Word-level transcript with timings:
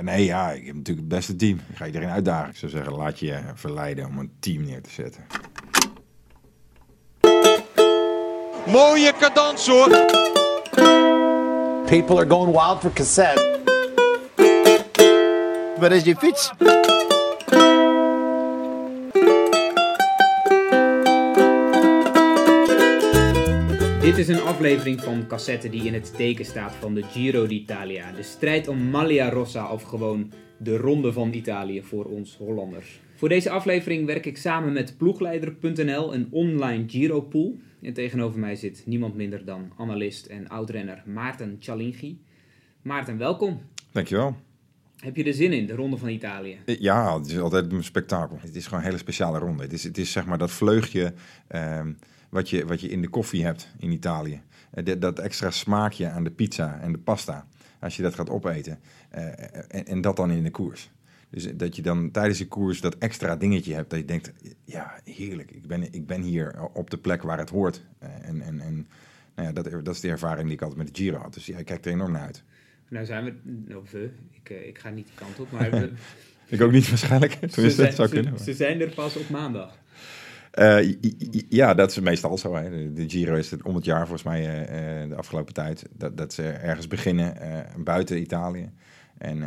Nee, 0.00 0.24
ja, 0.24 0.50
ik 0.50 0.66
heb 0.66 0.74
natuurlijk 0.74 1.06
het 1.06 1.16
beste 1.16 1.36
team. 1.36 1.60
Ik 1.70 1.76
ga 1.76 1.86
iedereen 1.86 2.08
uitdagen. 2.08 2.50
Ik 2.50 2.56
zou 2.56 2.70
zeggen, 2.70 2.92
laat 2.92 3.18
je 3.18 3.40
verleiden 3.54 4.06
om 4.06 4.18
een 4.18 4.32
team 4.40 4.64
neer 4.64 4.82
te 4.82 4.90
zetten. 4.90 5.26
Mooie 8.66 9.12
cadans 9.18 9.66
hoor. 9.66 9.88
People 11.86 12.16
are 12.16 12.28
going 12.28 12.52
wild 12.52 12.80
for 12.80 12.92
cassette. 12.92 13.60
Waar 15.78 15.92
is 15.92 16.02
je 16.02 16.16
fiets? 16.16 16.50
Dit 24.08 24.18
is 24.18 24.28
een 24.28 24.40
aflevering 24.40 25.00
van 25.00 25.26
Cassette 25.26 25.68
die 25.68 25.84
in 25.84 25.94
het 25.94 26.16
teken 26.16 26.44
staat 26.44 26.74
van 26.74 26.94
de 26.94 27.02
Giro 27.02 27.46
d'Italia. 27.46 28.12
De 28.12 28.22
strijd 28.22 28.68
om 28.68 28.78
Maglia 28.78 29.30
Rossa 29.30 29.72
of 29.72 29.82
gewoon 29.82 30.32
de 30.58 30.76
Ronde 30.76 31.12
van 31.12 31.32
Italië 31.32 31.82
voor 31.82 32.04
ons 32.04 32.36
Hollanders. 32.36 33.00
Voor 33.14 33.28
deze 33.28 33.50
aflevering 33.50 34.06
werk 34.06 34.26
ik 34.26 34.36
samen 34.36 34.72
met 34.72 34.96
ploegleider.nl, 34.96 36.14
een 36.14 36.28
online 36.30 36.84
Giro-pool. 36.86 37.58
En 37.82 37.92
tegenover 37.92 38.38
mij 38.38 38.56
zit 38.56 38.82
niemand 38.86 39.14
minder 39.14 39.44
dan 39.44 39.72
analist 39.78 40.26
en 40.26 40.48
oudrenner 40.48 41.02
Maarten 41.06 41.56
Cialinghi. 41.58 42.18
Maarten, 42.82 43.18
welkom. 43.18 43.60
Dankjewel. 43.92 44.36
Heb 44.96 45.16
je 45.16 45.24
er 45.24 45.34
zin 45.34 45.52
in, 45.52 45.66
de 45.66 45.74
Ronde 45.74 45.96
van 45.96 46.08
Italië? 46.08 46.58
Ja, 46.64 47.18
het 47.18 47.26
is 47.26 47.38
altijd 47.38 47.72
een 47.72 47.84
spektakel. 47.84 48.38
Het 48.40 48.56
is 48.56 48.64
gewoon 48.64 48.80
een 48.80 48.86
hele 48.86 48.98
speciale 48.98 49.38
ronde. 49.38 49.62
Het 49.62 49.72
is, 49.72 49.84
het 49.84 49.98
is 49.98 50.12
zeg 50.12 50.26
maar 50.26 50.38
dat 50.38 50.50
vleugje 50.50 51.12
ehm, 51.48 51.90
wat, 52.28 52.50
je, 52.50 52.66
wat 52.66 52.80
je 52.80 52.88
in 52.88 53.00
de 53.02 53.08
koffie 53.08 53.44
hebt 53.44 53.68
in 53.78 53.90
Italië. 53.90 54.40
Eh, 54.70 54.94
dat- 54.98 55.18
extra 55.18 55.50
smaakje 55.50 56.08
aan 56.10 56.24
de 56.24 56.30
pizza 56.30 56.78
en 56.80 56.92
de 56.92 56.98
pasta. 56.98 57.46
Als 57.80 57.96
je 57.96 58.02
dat 58.02 58.14
gaat 58.14 58.30
opeten. 58.30 58.78
Eh, 59.10 59.24
en, 59.68 59.86
en 59.86 60.00
dat 60.00 60.16
dan 60.16 60.30
in 60.30 60.42
de 60.42 60.50
koers. 60.50 60.90
Dus 61.30 61.48
dat 61.56 61.76
je 61.76 61.82
dan 61.82 62.10
tijdens 62.10 62.38
de 62.38 62.46
koers 62.48 62.80
dat 62.80 62.98
extra 62.98 63.36
dingetje 63.36 63.74
hebt. 63.74 63.90
Dat 63.90 63.98
je 63.98 64.04
denkt, 64.04 64.32
ja, 64.64 65.00
heerlijk. 65.04 65.50
Ik 65.50 65.66
ben, 65.66 65.92
ik 65.92 66.06
ben 66.06 66.22
hier 66.22 66.62
op 66.72 66.90
de 66.90 66.98
plek 66.98 67.22
waar 67.22 67.38
het 67.38 67.50
hoort. 67.50 67.84
Eh, 67.98 68.08
en 68.28 68.40
en, 68.40 68.60
en 68.60 68.86
nou 69.34 69.48
ja, 69.48 69.52
dat, 69.62 69.84
dat 69.84 69.94
is 69.94 70.00
de 70.00 70.08
ervaring 70.08 70.44
die 70.46 70.54
ik 70.56 70.62
altijd 70.62 70.78
met 70.78 70.94
de 70.94 71.02
Giro 71.02 71.18
had. 71.18 71.34
Dus 71.34 71.46
ja, 71.46 71.58
ik 71.58 71.64
kijk 71.66 71.84
er 71.84 71.92
enorm 71.92 72.12
naar 72.12 72.22
uit. 72.22 72.42
Nou 72.88 73.04
zijn 73.06 73.24
we, 73.66 73.76
of 73.78 73.90
we, 73.90 74.10
ik, 74.30 74.48
ik 74.50 74.78
ga 74.78 74.90
niet 74.90 75.06
die 75.06 75.14
kant 75.14 75.40
op, 75.40 75.50
maar 75.52 75.70
we- 75.70 75.92
Ik 76.46 76.60
ook 76.60 76.72
niet 76.72 76.88
waarschijnlijk. 76.88 77.38
ze, 77.50 77.70
zijn, 77.70 77.86
dat 77.86 77.94
zou 77.96 78.08
ze- 78.08 78.14
kunnen. 78.14 78.38
ze 78.40 78.54
zijn 78.54 78.80
er 78.80 78.88
pas 78.94 79.16
op 79.16 79.28
maandag. 79.28 79.78
Eh, 80.50 80.94
ja, 81.48 81.74
dat 81.74 81.90
is 81.90 82.00
meestal 82.00 82.38
zo. 82.38 82.54
Hè. 82.54 82.92
De, 82.92 83.08
Giro 83.08 83.34
is 83.34 83.50
het 83.50 83.62
om 83.62 83.74
het 83.74 83.84
jaar 83.84 84.06
volgens 84.06 84.22
mij 84.22 84.40
eh, 84.40 85.02
eh, 85.02 85.08
de 85.08 85.16
afgelopen 85.16 85.54
tijd. 85.54 85.84
Dat, 85.96 86.16
dat 86.16 86.32
ze 86.32 86.42
ergens 86.42 86.86
beginnen 86.86 87.36
buiten 87.84 88.20
Italië. 88.20 88.70
En 89.18 89.42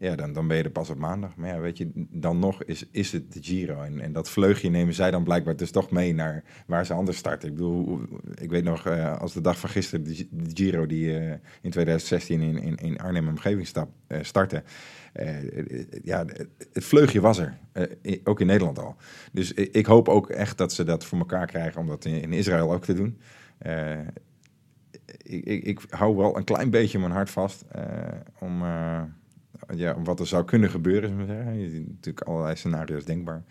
ja, 0.00 0.16
dan, 0.16 0.32
dan 0.32 0.46
ben 0.48 0.56
je 0.56 0.62
er 0.62 0.70
pas 0.70 0.90
op 0.90 0.98
maandag. 0.98 1.36
Maar 1.36 1.48
ja, 1.48 1.60
weet 1.60 1.78
je, 1.78 1.90
dan 2.10 2.38
nog 2.38 2.64
is, 2.64 2.86
is 2.90 3.12
het 3.12 3.32
de 3.32 3.42
Giro. 3.42 3.82
En, 3.82 4.00
en 4.00 4.12
dat 4.12 4.30
vleugje 4.30 4.70
nemen 4.70 4.94
zij 4.94 5.10
dan 5.10 5.24
blijkbaar 5.24 5.56
dus 5.56 5.70
toch 5.70 5.90
mee 5.90 6.14
naar 6.14 6.44
waar 6.66 6.86
ze 6.86 6.92
anders 6.92 7.18
starten. 7.18 7.48
Ik 7.48 7.54
bedoel, 7.54 8.00
ik 8.34 8.50
weet 8.50 8.64
nog 8.64 8.86
eh, 8.86 9.18
als 9.18 9.32
de 9.32 9.40
dag 9.40 9.58
van 9.58 9.70
gisteren 9.70 10.04
de, 10.04 10.14
Gi- 10.14 10.28
de 10.30 10.50
Giro 10.54 10.86
die 10.86 11.18
eh, 11.18 11.30
in 11.62 11.70
2016 11.70 12.40
in, 12.40 12.58
in, 12.62 12.76
in 12.76 12.98
Arnhem 12.98 13.28
omgeving 13.28 13.68
eh, 14.06 14.18
startte. 14.22 14.62
Ja, 16.02 16.24
het 16.72 16.84
vleugje 16.84 17.20
was 17.20 17.38
er. 17.38 17.58
Ook 18.24 18.40
in 18.40 18.46
Nederland 18.46 18.78
al. 18.78 18.96
Dus 19.32 19.52
ik, 19.52 19.86
hoop 19.86 20.08
ook 20.08 20.30
echt 20.30 20.58
dat 20.58 20.72
ze 20.72 20.84
dat 20.84 21.04
voor 21.04 21.18
elkaar 21.18 21.46
krijgen 21.46 21.80
om 21.80 21.86
dat 21.86 22.04
in, 22.04 22.22
in 22.22 22.32
Israël 22.32 22.72
ook 22.72 22.84
te 22.84 22.94
doen. 22.94 23.18
Ik, 25.22 25.44
ik, 25.44 25.64
ik 25.64 25.80
hou 25.88 26.16
wel 26.16 26.36
een 26.36 26.44
klein 26.44 26.70
beetje 26.70 26.98
mijn 26.98 27.12
hart 27.12 27.30
vast 27.30 27.64
om, 28.38 28.62
ja, 29.74 29.94
om 29.94 30.04
wat 30.04 30.20
er 30.20 30.26
zou 30.26 30.44
kunnen 30.44 30.70
gebeuren. 30.70 31.26
ziet 31.70 31.88
natuurlijk 31.88 32.26
allerlei 32.26 32.56
scenario's 32.56 33.04
denkbaar. 33.04 33.44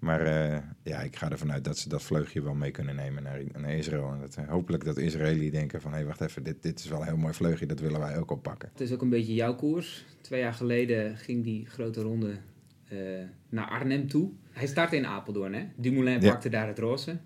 Maar 0.00 0.20
eh, 0.20 0.58
ja, 0.82 1.00
ik 1.00 1.16
ga 1.16 1.30
ervan 1.30 1.52
uit 1.52 1.64
dat 1.64 1.78
ze 1.78 1.88
dat 1.88 2.02
vleugje 2.02 2.42
wel 2.42 2.54
mee 2.54 2.70
kunnen 2.70 2.94
nemen 2.96 3.22
naar, 3.22 3.40
naar 3.58 3.74
Israël. 3.74 4.12
En 4.12 4.20
dat, 4.20 4.34
eh, 4.34 4.48
hopelijk 4.48 4.84
dat 4.84 4.94
de 4.94 5.02
Israëliën 5.02 5.50
denken 5.50 5.80
van... 5.80 5.92
hé, 5.92 6.04
wacht 6.04 6.20
even, 6.20 6.42
dit, 6.42 6.62
dit 6.62 6.78
is 6.78 6.88
wel 6.88 7.00
een 7.00 7.06
heel 7.06 7.16
mooi 7.16 7.34
vleugje, 7.34 7.66
dat 7.66 7.80
willen 7.80 8.00
wij 8.00 8.18
ook 8.18 8.30
oppakken. 8.30 8.68
Het 8.72 8.80
is 8.80 8.92
ook 8.92 9.02
een 9.02 9.08
beetje 9.08 9.34
jouw 9.34 9.54
koers. 9.54 10.04
Twee 10.20 10.40
jaar 10.40 10.54
geleden 10.54 11.16
ging 11.16 11.44
die 11.44 11.66
grote 11.66 12.02
ronde 12.02 12.36
eh, 12.88 12.98
naar 13.48 13.68
Arnhem 13.68 14.08
toe. 14.08 14.30
Hij 14.50 14.66
startte 14.66 14.96
in 14.96 15.06
Apeldoorn, 15.06 15.54
hè? 15.54 15.66
Dumoulin 15.76 16.20
Ja. 16.20 16.30
pakte 16.30 16.48
daar 16.48 16.66
het 16.66 16.78
roze. 16.78 17.18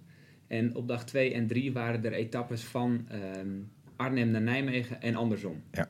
En 0.46 0.74
op 0.74 0.88
dag 0.88 1.04
2 1.04 1.34
en 1.34 1.46
3 1.46 1.72
waren 1.72 2.04
er 2.04 2.12
etappes 2.12 2.64
van 2.64 3.06
ehm, 3.08 3.48
Arnhem 3.96 4.30
naar 4.30 4.42
Nijmegen 4.42 5.02
en 5.02 5.14
andersom. 5.14 5.62
Ja. 5.72 5.88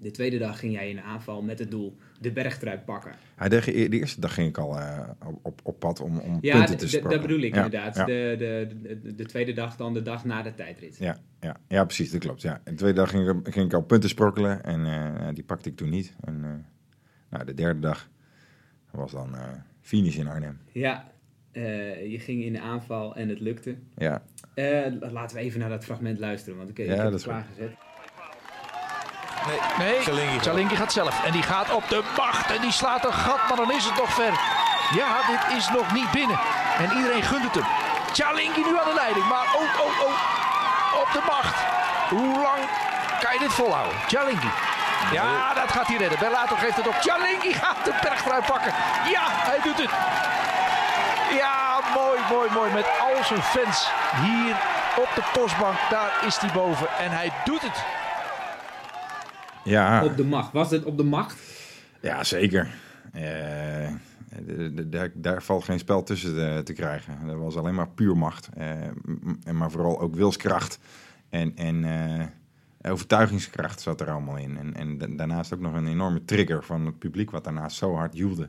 De 0.00 0.10
tweede 0.10 0.38
dag 0.38 0.58
ging 0.58 0.72
jij 0.72 0.88
in 0.90 0.96
de 0.96 1.02
aanval 1.02 1.42
met 1.42 1.58
het 1.58 1.70
doel 1.70 1.96
de 2.20 2.32
bergtrui 2.32 2.78
pakken. 2.78 3.12
Hij, 3.36 3.48
de, 3.48 3.60
de 3.88 3.98
eerste 3.98 4.20
dag 4.20 4.34
ging 4.34 4.48
ik 4.48 4.58
al 4.58 4.78
eh, 4.78 5.08
op- 5.42 5.60
op, 5.62 5.78
pad 5.78 6.00
om, 6.00 6.18
om 6.18 6.38
Ja, 6.40 6.56
punten 6.56 6.76
te 6.76 6.88
sprokkelen. 6.88 7.18
dat 7.18 7.26
bedoel 7.28 7.42
ik 7.44 7.54
Ja, 7.54 7.64
inderdaad. 7.64 7.96
ja. 7.96 8.04
De, 8.04 8.34
de, 8.38 8.68
de, 9.02 9.14
de 9.14 9.24
tweede 9.24 9.52
dag 9.52 9.76
dan 9.76 9.94
de 9.94 10.02
dag 10.02 10.24
na 10.24 10.42
de 10.42 10.54
tijdrit. 10.54 10.96
Ja, 10.98 11.18
ja, 11.40 11.56
ja, 11.68 11.84
precies, 11.84 12.10
dat 12.10 12.20
klopt. 12.20 12.42
Ja. 12.42 12.54
En 12.64 12.72
de 12.72 12.78
tweede 12.78 12.98
dag 12.98 13.10
ging 13.10 13.28
ik, 13.46 13.52
ging 13.52 13.66
ik 13.66 13.72
al 13.74 13.82
punten 13.82 14.08
sprokkelen 14.08 14.64
en 14.64 14.86
eh, 14.86 15.28
die 15.34 15.44
pakte 15.44 15.68
ik 15.68 15.76
toen 15.76 15.88
niet. 15.90 16.14
En 16.20 16.44
eh, 16.44 16.50
nou, 17.30 17.44
de 17.44 17.54
derde 17.54 17.80
dag 17.80 18.08
was 18.90 19.12
dan 19.12 19.36
finish 19.80 20.16
in 20.16 20.28
Arnhem. 20.28 20.58
Ja, 20.72 21.10
je 21.52 22.16
ging 22.18 22.42
in 22.42 22.52
de 22.52 22.60
aanval 22.60 23.16
en 23.16 23.28
het 23.28 23.40
lukte. 23.40 23.74
Ja, 23.96 24.22
laten 25.10 25.36
we 25.36 25.42
even 25.42 25.60
naar 25.60 25.68
dat 25.68 25.84
fragment 25.84 26.18
luisteren, 26.18 26.58
want 26.58 26.70
ik, 26.70 26.78
ik 26.78 26.86
Ja, 26.86 26.94
heb 26.94 27.04
het 27.04 27.14
is 27.14 27.22
goed. 27.24 27.32
Nee. 29.78 30.00
Cialinghi 30.40 30.76
gaat 30.76 30.92
zelf. 30.92 31.24
En 31.24 31.32
die 31.32 31.42
gaat 31.42 31.72
op 31.72 31.88
de 31.88 32.02
macht. 32.16 32.50
En 32.50 32.60
die 32.60 32.72
slaat 32.72 33.04
een 33.04 33.12
gat, 33.12 33.48
maar 33.48 33.56
dan 33.56 33.72
is 33.72 33.84
het 33.84 33.96
nog 33.96 34.12
ver. 34.12 34.32
Ja, 34.94 35.06
dit 35.26 35.56
is 35.56 35.68
nog 35.68 35.92
niet 35.92 36.10
binnen. 36.10 36.38
En 36.78 36.96
iedereen 36.96 37.22
gunt 37.22 37.44
het 37.44 37.54
hem. 37.54 37.66
Cialinghi 38.12 38.60
nu 38.60 38.78
aan 38.78 38.88
de 38.88 38.94
leiding. 38.94 39.28
Maar 39.28 39.46
oh, 39.54 39.80
oh, 39.84 40.00
oh. 40.06 41.00
Op 41.00 41.08
de 41.12 41.20
macht. 41.26 41.54
Hoe 42.08 42.40
lang 42.42 42.60
kan 43.20 43.32
je 43.32 43.38
dit 43.38 43.52
volhouden? 43.52 43.96
Cialinghi. 44.06 44.50
Ja, 45.12 45.54
dat 45.54 45.72
gaat 45.72 45.86
hij 45.86 45.96
redden. 45.96 46.18
Bellato 46.18 46.56
geeft 46.56 46.76
het 46.76 46.86
op. 46.86 46.94
Cialinghi 47.00 47.52
gaat 47.52 47.84
de 47.84 47.94
bergtrui 48.02 48.42
pakken. 48.42 48.72
Ja, 49.10 49.22
hij 49.26 49.60
doet 49.62 49.78
het. 49.82 49.90
Ja, 51.38 51.80
mooi, 51.94 52.20
mooi, 52.30 52.50
mooi. 52.50 52.72
Met 52.72 52.86
al 53.00 53.24
zijn 53.24 53.42
fans 53.42 53.90
hier 54.22 54.54
op 54.96 55.08
de 55.14 55.22
postbank. 55.32 55.76
Daar 55.90 56.10
is 56.26 56.36
hij 56.36 56.50
boven. 56.52 56.88
En 56.98 57.10
hij 57.10 57.32
doet 57.44 57.62
het. 57.62 57.84
Ja, 59.64 60.04
Op 60.04 60.16
de 60.16 60.24
macht. 60.24 60.52
Was 60.52 60.70
het 60.70 60.84
op 60.84 60.96
de 60.96 61.04
macht? 61.04 61.38
ja 62.00 62.24
zeker. 62.24 62.68
Eh, 63.12 63.92
daar, 64.86 65.10
daar 65.14 65.42
valt 65.42 65.64
geen 65.64 65.78
spel 65.78 66.02
tussen 66.02 66.34
te, 66.34 66.60
te 66.64 66.72
krijgen. 66.72 67.26
Dat 67.26 67.36
was 67.38 67.56
alleen 67.56 67.74
maar 67.74 67.88
puur 67.88 68.16
macht. 68.16 68.48
En 69.44 69.56
maar 69.56 69.70
vooral 69.70 70.00
ook 70.00 70.14
wilskracht. 70.14 70.78
En, 71.28 71.56
en 71.56 71.84
eh, 71.84 72.26
overtuigingskracht 72.92 73.80
zat 73.80 74.00
er 74.00 74.10
allemaal 74.10 74.36
in. 74.36 74.56
En, 74.58 74.74
en 74.74 74.98
da- 74.98 75.06
daarnaast 75.16 75.54
ook 75.54 75.60
nog 75.60 75.74
een 75.74 75.86
enorme 75.86 76.24
trigger 76.24 76.64
van 76.64 76.86
het 76.86 76.98
publiek... 76.98 77.30
wat 77.30 77.44
daarnaast 77.44 77.76
zo 77.76 77.94
hard 77.94 78.16
joelde. 78.16 78.48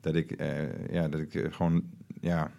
Dat 0.00 0.14
ik, 0.14 0.42
ja, 0.90 1.08
dat 1.08 1.20
ik 1.20 1.46
gewoon... 1.50 1.82
Ja, 2.20 2.50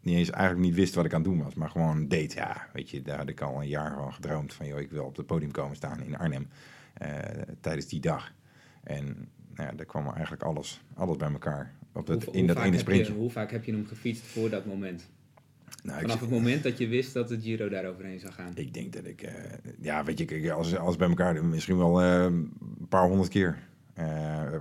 niet 0.00 0.16
eens 0.16 0.30
eigenlijk 0.30 0.66
niet 0.66 0.74
wist 0.74 0.94
wat 0.94 1.04
ik 1.04 1.12
aan 1.14 1.20
het 1.22 1.30
doen 1.30 1.42
was, 1.42 1.54
maar 1.54 1.70
gewoon 1.70 2.08
deed. 2.08 2.32
Ja, 2.32 2.66
weet 2.72 2.90
je, 2.90 3.02
daar 3.02 3.18
had 3.18 3.28
ik 3.28 3.40
al 3.40 3.60
een 3.60 3.68
jaar 3.68 3.94
van 3.94 4.12
gedroomd 4.14 4.52
van, 4.54 4.66
joh, 4.66 4.78
ik 4.80 4.90
wil 4.90 5.04
op 5.04 5.16
het 5.16 5.26
podium 5.26 5.50
komen 5.50 5.76
staan 5.76 6.02
in 6.02 6.18
Arnhem 6.18 6.48
tijdens 7.60 7.86
die 7.86 8.00
dag. 8.00 8.32
En 8.82 9.04
nou 9.54 9.70
ja, 9.70 9.76
daar 9.76 9.86
kwam 9.86 10.06
eigenlijk 10.10 10.42
alles, 10.42 10.80
alles 10.94 11.16
bij 11.16 11.32
elkaar 11.32 11.74
op 11.92 12.06
dat, 12.06 12.24
Hoe- 12.24 12.32
in 12.32 12.38
hoe 12.38 12.46
dat 12.48 12.56
vaak 12.56 12.66
ene 12.66 12.76
heb 12.76 12.86
je- 12.86 12.92
sprintje. 12.92 13.20
hoe 13.20 13.30
vaak 13.30 13.50
heb 13.50 13.64
je 13.64 13.72
hem 13.72 13.86
gefietst 13.86 14.22
voor 14.26 14.50
dat 14.50 14.66
moment? 14.66 15.08
Nou, 15.82 15.96
ik, 15.96 16.02
Vanaf 16.06 16.20
het 16.20 16.30
moment 16.30 16.62
dat 16.62 16.78
je 16.78 16.86
wist 16.88 17.12
dat 17.12 17.28
de 17.28 17.40
Giro 17.40 17.68
daar 17.68 17.84
overheen 17.86 18.20
zou 18.20 18.32
gaan. 18.32 18.52
ik 18.54 18.74
denk 18.74 18.92
dat 18.92 19.04
ik, 19.04 19.22
eh, 19.22 19.34
ja, 19.80 20.04
weet 20.04 20.18
je, 20.18 20.52
als 20.52 20.76
alles 20.76 20.96
bij 20.96 21.08
elkaar, 21.08 21.44
misschien 21.44 21.76
wel 21.78 22.02
eh, 22.02 22.22
een 22.22 22.52
paar 22.88 23.06
honderd 23.08 23.28
keer. 23.28 23.58
Eh, 23.94 24.52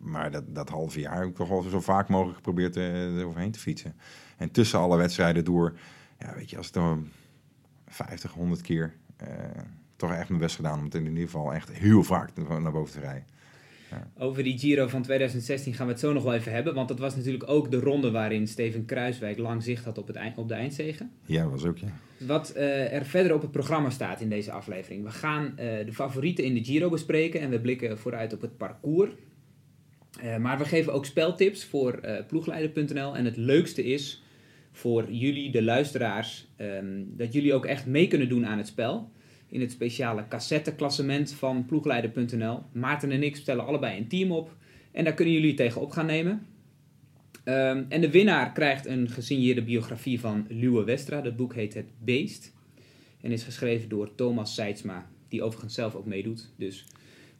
maar 0.00 0.30
dat, 0.30 0.54
dat 0.54 0.68
halve 0.68 1.00
jaar 1.00 1.18
heb 1.18 1.28
ik 1.28 1.34
toch 1.34 1.48
wel 1.48 1.62
zo 1.62 1.80
vaak 1.80 2.08
mogelijk 2.08 2.36
geprobeerd 2.36 2.76
eh, 2.76 3.16
er 3.18 3.24
overheen 3.26 3.50
te 3.50 3.58
fietsen. 3.58 3.94
En 4.36 4.50
tussen 4.50 4.78
alle 4.78 4.96
wedstrijden 4.96 5.44
door, 5.44 5.78
ja, 6.18 6.34
weet 6.34 6.50
je, 6.50 6.56
als 6.56 6.66
het 6.66 6.74
dan 6.74 7.08
50, 7.86 8.32
100 8.32 8.60
keer, 8.60 8.94
eh, 9.16 9.28
toch 9.98 10.12
echt 10.12 10.28
mijn 10.28 10.40
best 10.40 10.56
gedaan 10.56 10.78
om 10.78 10.84
het 10.84 10.94
in 10.94 11.06
ieder 11.06 11.22
geval 11.22 11.52
echt 11.52 11.72
heel 11.72 12.02
vaak 12.02 12.30
naar 12.36 12.72
boven 12.72 12.92
te 12.92 13.00
rijden. 13.00 13.24
Over 14.18 14.42
die 14.42 14.58
Giro 14.58 14.86
van 14.86 15.02
2016 15.02 15.74
gaan 15.74 15.86
we 15.86 15.92
het 15.92 16.00
zo 16.00 16.12
nog 16.12 16.22
wel 16.22 16.34
even 16.34 16.52
hebben. 16.52 16.74
Want 16.74 16.88
dat 16.88 16.98
was 16.98 17.16
natuurlijk 17.16 17.48
ook 17.48 17.70
de 17.70 17.80
ronde 17.80 18.10
waarin 18.10 18.46
Steven 18.46 18.84
Kruiswijk 18.84 19.38
lang 19.38 19.62
zicht 19.62 19.84
had 19.84 19.98
op, 19.98 20.06
het 20.06 20.16
eind, 20.16 20.38
op 20.38 20.48
de 20.48 20.54
eindzegen. 20.54 21.10
Ja, 21.24 21.42
dat 21.42 21.50
was 21.50 21.64
ook, 21.64 21.78
ja. 21.78 21.88
Wat 22.26 22.50
eh, 22.50 22.92
er 22.92 23.04
verder 23.04 23.34
op 23.34 23.42
het 23.42 23.50
programma 23.50 23.90
staat 23.90 24.20
in 24.20 24.28
deze 24.28 24.52
aflevering. 24.52 25.04
We 25.04 25.10
gaan 25.10 25.46
eh, 25.56 25.86
de 25.86 25.92
favorieten 25.92 26.44
in 26.44 26.54
de 26.54 26.64
Giro 26.64 26.88
bespreken 26.88 27.40
en 27.40 27.50
we 27.50 27.60
blikken 27.60 27.98
vooruit 27.98 28.32
op 28.32 28.40
het 28.40 28.56
parcours. 28.56 29.10
Eh, 30.20 30.36
maar 30.36 30.58
we 30.58 30.64
geven 30.64 30.92
ook 30.92 31.04
speltips 31.04 31.64
voor 31.64 32.00
ploegleider.nl. 32.26 33.16
En 33.16 33.24
het 33.24 33.36
leukste 33.36 33.84
is 33.84 34.22
voor 34.72 35.12
jullie, 35.12 35.50
de 35.50 35.62
luisteraars, 35.62 36.48
ehm, 36.56 37.02
dat 37.06 37.32
jullie 37.32 37.54
ook 37.54 37.66
echt 37.66 37.86
mee 37.86 38.08
kunnen 38.08 38.28
doen 38.28 38.46
aan 38.46 38.58
het 38.58 38.66
spel. 38.66 39.10
In 39.48 39.60
het 39.60 39.70
speciale 39.70 40.28
cassetteklassement 40.28 41.32
van 41.32 41.66
ploegleider.nl. 41.66 42.62
Maarten 42.72 43.10
en 43.10 43.22
ik 43.22 43.36
stellen 43.36 43.66
allebei 43.66 43.98
een 43.98 44.08
team 44.08 44.32
op 44.32 44.56
en 44.92 45.04
daar 45.04 45.14
kunnen 45.14 45.34
jullie 45.34 45.54
tegen 45.54 45.80
op 45.80 45.90
gaan 45.90 46.06
nemen. 46.06 46.46
Ehm, 47.44 47.84
en 47.88 48.00
de 48.00 48.10
winnaar 48.10 48.52
krijgt 48.52 48.86
een 48.86 49.08
gesigneerde 49.08 49.62
biografie 49.62 50.20
van 50.20 50.46
Luwe 50.48 50.84
Westra. 50.84 51.20
Dat 51.20 51.36
boek 51.36 51.54
heet 51.54 51.74
Het 51.74 51.88
Beest 51.98 52.52
en 53.20 53.32
is 53.32 53.42
geschreven 53.42 53.88
door 53.88 54.14
Thomas 54.14 54.54
Seidsma, 54.54 55.10
die 55.28 55.42
overigens 55.42 55.74
zelf 55.74 55.94
ook 55.94 56.06
meedoet. 56.06 56.50
Dus 56.56 56.84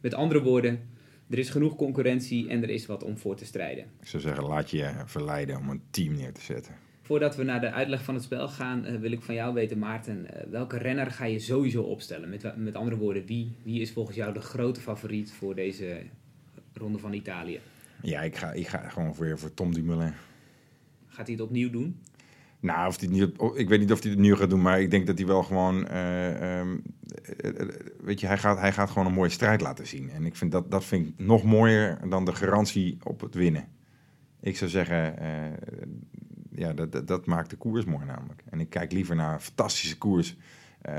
met 0.01 0.13
andere 0.13 0.41
woorden, 0.41 0.79
er 1.29 1.37
is 1.37 1.49
genoeg 1.49 1.75
concurrentie 1.75 2.49
en 2.49 2.63
er 2.63 2.69
is 2.69 2.85
wat 2.85 3.03
om 3.03 3.17
voor 3.17 3.35
te 3.35 3.45
strijden. 3.45 3.85
Ik 4.01 4.07
zou 4.07 4.21
zeggen, 4.21 4.43
laat 4.43 4.69
je 4.69 4.91
verleiden 5.05 5.57
om 5.57 5.69
een 5.69 5.81
team 5.89 6.15
neer 6.15 6.33
te 6.33 6.41
zetten. 6.41 6.75
Voordat 7.09 7.35
we 7.35 7.43
naar 7.43 7.61
de 7.61 7.71
uitleg 7.71 8.03
van 8.03 8.13
het 8.13 8.23
spel 8.23 8.47
gaan, 8.47 8.85
uh, 8.85 8.99
wil 8.99 9.11
ik 9.11 9.21
van 9.21 9.35
jou 9.35 9.53
weten, 9.53 9.77
Maarten, 9.77 10.25
uh, 10.25 10.51
welke 10.51 10.77
renner 10.77 11.11
ga 11.11 11.25
je 11.25 11.39
sowieso 11.39 11.81
opstellen? 11.81 12.29
Met, 12.29 12.57
met 12.57 12.75
andere 12.75 12.97
woorden, 12.97 13.25
wie, 13.25 13.55
wie 13.63 13.81
is 13.81 13.91
volgens 13.91 14.15
jou 14.15 14.33
de 14.33 14.41
grote 14.41 14.81
favoriet 14.81 15.31
voor 15.31 15.55
deze 15.55 16.01
ronde 16.73 16.97
van 16.97 17.13
Italië? 17.13 17.59
Ja, 18.01 18.21
ik 18.21 18.35
ga, 18.35 18.51
ik 18.51 18.67
ga 18.67 18.89
gewoon 18.89 19.13
weer 19.13 19.39
voor 19.39 19.53
Tom 19.53 19.73
Dumoulin. 19.73 20.13
Gaat 21.07 21.25
hij 21.27 21.35
het 21.35 21.43
opnieuw 21.43 21.69
doen? 21.69 21.99
Nou, 22.59 22.87
of 22.87 23.07
niet, 23.07 23.23
ik 23.53 23.69
weet 23.69 23.79
niet 23.79 23.91
of 23.91 24.01
hij 24.01 24.09
het 24.09 24.19
opnieuw 24.19 24.35
gaat 24.35 24.49
doen, 24.49 24.61
maar 24.61 24.81
ik 24.81 24.91
denk 24.91 25.07
dat 25.07 25.17
hij 25.17 25.27
wel 25.27 25.43
gewoon, 25.43 25.87
uh, 25.91 26.59
um, 26.59 26.81
weet 28.01 28.19
je, 28.19 28.27
hij 28.27 28.37
gaat, 28.37 28.59
hij 28.59 28.71
gaat 28.71 28.89
gewoon 28.89 29.07
een 29.07 29.13
mooie 29.13 29.29
strijd 29.29 29.61
laten 29.61 29.87
zien. 29.87 30.09
En 30.09 30.25
ik 30.25 30.35
vind 30.35 30.51
dat, 30.51 30.71
dat 30.71 30.85
vind 30.85 31.07
ik 31.07 31.13
nog 31.17 31.43
mooier 31.43 32.09
dan 32.09 32.25
de 32.25 32.35
garantie 32.35 32.97
op 33.03 33.21
het 33.21 33.35
winnen. 33.35 33.67
Ik 34.41 34.57
zou 34.57 34.69
zeggen, 34.69 35.15
ja, 36.59 36.73
dat, 36.73 37.07
dat, 37.07 37.25
maakt 37.25 37.49
de 37.49 37.55
koers 37.55 37.85
mooi 37.85 38.05
namelijk. 38.05 38.41
En 38.49 38.59
ik 38.59 38.69
kijk 38.69 38.91
liever 38.91 39.15
naar 39.15 39.33
een 39.33 39.39
fantastische 39.39 39.97
koers 39.97 40.35
uh, 40.89 40.93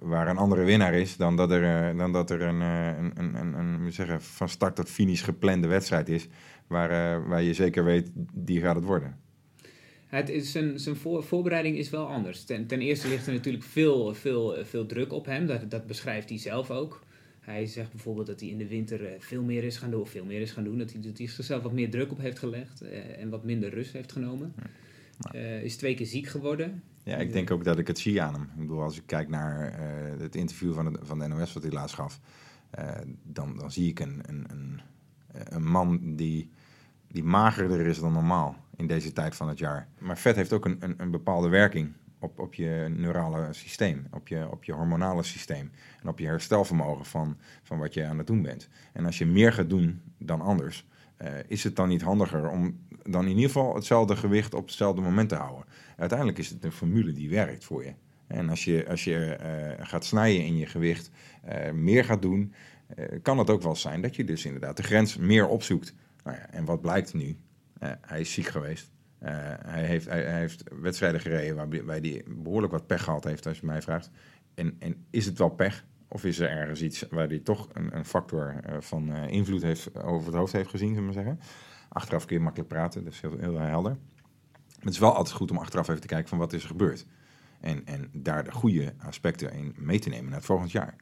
waar 0.00 0.28
een 0.28 0.36
andere 0.36 0.64
winnaar 0.64 0.94
is, 0.94 1.16
dan 1.16 1.36
dat 1.36 1.50
er, 1.50 1.92
uh, 1.92 1.98
dan 1.98 2.12
dat 2.12 2.30
er 2.30 2.42
een, 2.42 2.60
een, 2.60 3.12
een, 3.14 3.34
een, 3.34 3.54
een 3.54 3.92
zeggen, 3.92 4.22
van 4.22 4.48
start 4.48 4.76
tot 4.76 4.90
finish 4.90 5.24
geplande 5.24 5.66
wedstrijd 5.66 6.08
is, 6.08 6.28
waar, 6.66 6.90
uh, 6.90 7.28
waar 7.28 7.42
je 7.42 7.54
zeker 7.54 7.84
weet, 7.84 8.10
die 8.32 8.60
gaat 8.60 8.74
het 8.74 8.84
worden. 8.84 9.18
Het 10.06 10.28
is, 10.28 10.52
zijn 10.52 10.80
zijn 10.80 10.96
voor, 10.96 11.24
voorbereiding 11.24 11.76
is 11.76 11.90
wel 11.90 12.06
anders. 12.06 12.44
Ten, 12.44 12.66
ten 12.66 12.80
eerste 12.80 13.08
ligt 13.08 13.26
er 13.26 13.32
natuurlijk 13.32 13.64
veel, 13.64 14.14
veel, 14.14 14.56
veel 14.64 14.86
druk 14.86 15.12
op 15.12 15.26
hem, 15.26 15.46
dat, 15.46 15.70
dat 15.70 15.86
beschrijft 15.86 16.28
hij 16.28 16.38
zelf 16.38 16.70
ook. 16.70 17.02
Hij 17.40 17.66
zegt 17.66 17.90
bijvoorbeeld 17.90 18.26
dat 18.26 18.40
hij 18.40 18.48
in 18.48 18.58
de 18.58 18.68
winter 18.68 19.16
veel 19.18 19.42
meer 19.42 19.64
is 19.64 19.76
gaan 19.76 19.90
doen, 19.90 20.00
of 20.00 20.10
veel 20.10 20.24
meer 20.24 20.40
is 20.40 20.52
gaan 20.52 20.64
doen, 20.64 20.78
dat 20.78 20.92
hij, 20.92 21.00
dat 21.00 21.18
hij 21.18 21.28
zichzelf 21.28 21.62
wat 21.62 21.72
meer 21.72 21.90
druk 21.90 22.10
op 22.10 22.18
heeft 22.18 22.38
gelegd 22.38 22.80
en 23.18 23.28
wat 23.28 23.44
minder 23.44 23.70
rust 23.70 23.92
heeft 23.92 24.12
genomen. 24.12 24.52
Ja. 24.56 24.62
Uh, 25.34 25.62
is 25.62 25.76
twee 25.76 25.94
keer 25.94 26.06
ziek 26.06 26.26
geworden. 26.26 26.82
Ja, 27.02 27.16
ik 27.16 27.32
denk 27.32 27.50
ook 27.50 27.64
dat 27.64 27.78
ik 27.78 27.86
het 27.86 27.98
zie 27.98 28.22
aan 28.22 28.34
hem. 28.34 28.42
Ik 28.42 28.60
bedoel, 28.60 28.82
als 28.82 28.96
ik 28.96 29.02
kijk 29.06 29.28
naar 29.28 29.72
uh, 29.72 30.20
het 30.20 30.36
interview 30.36 30.74
van 30.74 30.92
de, 30.92 30.98
van 31.02 31.18
de 31.18 31.26
NOS 31.26 31.52
wat 31.52 31.62
hij 31.62 31.72
laatst 31.72 31.94
gaf, 31.94 32.20
uh, 32.78 32.90
dan, 33.22 33.56
dan 33.56 33.72
zie 33.72 33.88
ik 33.88 34.00
een, 34.00 34.22
een, 34.26 34.46
een, 34.50 34.80
een, 35.32 35.64
man 35.64 36.16
die, 36.16 36.50
die 37.08 37.24
magerder 37.24 37.86
is 37.86 37.98
dan 37.98 38.12
normaal 38.12 38.56
in 38.76 38.86
deze 38.86 39.12
tijd 39.12 39.34
van 39.36 39.48
het 39.48 39.58
jaar. 39.58 39.88
Maar 39.98 40.18
vet 40.18 40.36
heeft 40.36 40.52
ook 40.52 40.64
een, 40.64 40.76
een, 40.80 40.94
een 40.96 41.10
bepaalde 41.10 41.48
werking 41.48 41.92
op, 42.18 42.38
op 42.38 42.54
je 42.54 42.86
neurale 42.96 43.52
systeem, 43.52 44.06
op 44.10 44.28
je, 44.28 44.50
op 44.50 44.64
je 44.64 44.72
hormonale 44.72 45.22
systeem 45.22 45.70
en 46.02 46.08
op 46.08 46.18
je 46.18 46.26
herstelvermogen 46.26 47.04
van, 47.04 47.36
van 47.62 47.78
wat 47.78 47.94
je 47.94 48.04
aan 48.04 48.18
het 48.18 48.26
doen 48.26 48.42
bent. 48.42 48.68
En 48.92 49.06
als 49.06 49.18
je 49.18 49.26
meer 49.26 49.52
gaat 49.52 49.70
doen 49.70 50.00
dan 50.18 50.40
anders, 50.40 50.86
is 51.46 51.64
het 51.64 51.76
dan 51.76 51.88
niet 51.88 52.02
handiger 52.02 52.48
om 52.48 52.78
dan 53.02 53.22
in 53.22 53.28
ieder 53.28 53.44
geval 53.44 53.74
hetzelfde 53.74 54.16
gewicht 54.16 54.54
op 54.54 54.66
hetzelfde 54.66 55.00
moment 55.00 55.28
te 55.28 55.34
houden? 55.34 55.64
Uiteindelijk 55.96 56.38
is 56.38 56.48
het 56.48 56.64
een 56.64 56.72
formule 56.72 57.12
die 57.12 57.30
werkt 57.30 57.64
voor 57.64 57.84
je. 57.84 57.94
En 58.26 58.48
als 58.48 58.64
je, 58.64 58.88
als 58.88 59.04
je 59.04 59.38
uh, 59.78 59.86
gaat 59.86 60.04
snijden 60.04 60.44
in 60.44 60.56
je 60.56 60.66
gewicht, 60.66 61.10
uh, 61.48 61.70
meer 61.70 62.04
gaat 62.04 62.22
doen, 62.22 62.54
kan 63.22 63.38
het 63.38 63.50
ook 63.50 63.62
wel 63.62 63.76
zijn 63.76 64.02
dat 64.02 64.16
je 64.16 64.24
dus 64.24 64.44
inderdaad 64.44 64.76
de 64.76 64.82
grens 64.82 65.16
meer 65.16 65.48
opzoekt. 65.48 65.94
Nou 66.24 66.36
ja, 66.36 66.50
en 66.50 66.64
wat 66.64 66.80
blijkt 66.80 67.14
nu? 67.14 67.36
hij 68.00 68.20
is 68.20 68.32
ziek 68.32 68.46
geweest. 68.46 68.90
hij, 69.18 69.84
heeft, 69.84 70.06
hij, 70.06 70.22
hij, 70.22 70.38
heeft 70.38 70.62
wedstrijden 70.80 71.20
gereden 71.20 71.56
waarbij 71.56 71.98
hij 71.98 72.24
behoorlijk 72.28 72.72
wat 72.72 72.86
pech 72.86 73.02
gehad 73.02 73.24
heeft, 73.24 73.46
als 73.46 73.58
je 73.58 73.66
mij 73.66 73.82
vraagt. 73.82 74.10
En, 74.54 74.76
en 74.78 75.06
is 75.10 75.26
het 75.26 75.38
wel 75.38 75.48
pech? 75.48 75.84
Of 76.14 76.24
is 76.24 76.38
er 76.38 76.50
ergens 76.50 76.82
iets 76.82 77.04
waar 77.10 77.28
hij 77.28 77.38
toch 77.38 77.68
een, 77.72 77.96
een 77.96 78.04
factor 78.04 78.60
uh, 78.68 78.76
van 78.80 79.10
uh, 79.10 79.28
invloed 79.28 79.62
heeft, 79.62 80.02
over 80.02 80.26
het 80.26 80.36
hoofd 80.36 80.52
heeft 80.52 80.70
gezien, 80.70 80.94
zullen 80.94 81.08
we 81.08 81.12
zeggen. 81.14 81.40
Achteraf 81.88 82.24
kun 82.24 82.36
je 82.36 82.42
makkelijk 82.42 82.68
praten, 82.68 83.04
dat 83.04 83.12
is 83.12 83.20
heel, 83.20 83.38
heel 83.38 83.58
helder. 83.58 83.96
Het 84.78 84.92
is 84.92 84.98
wel 84.98 85.14
altijd 85.14 85.36
goed 85.36 85.50
om 85.50 85.58
achteraf 85.58 85.88
even 85.88 86.00
te 86.00 86.06
kijken 86.06 86.28
van 86.28 86.38
wat 86.38 86.52
is 86.52 86.62
er 86.62 86.68
gebeurd. 86.68 87.06
En, 87.60 87.86
en 87.86 88.10
daar 88.12 88.44
de 88.44 88.52
goede 88.52 88.94
aspecten 88.98 89.52
in 89.52 89.74
mee 89.78 89.98
te 89.98 90.08
nemen 90.08 90.24
naar 90.24 90.36
het 90.36 90.44
volgend 90.44 90.72
jaar. 90.72 90.96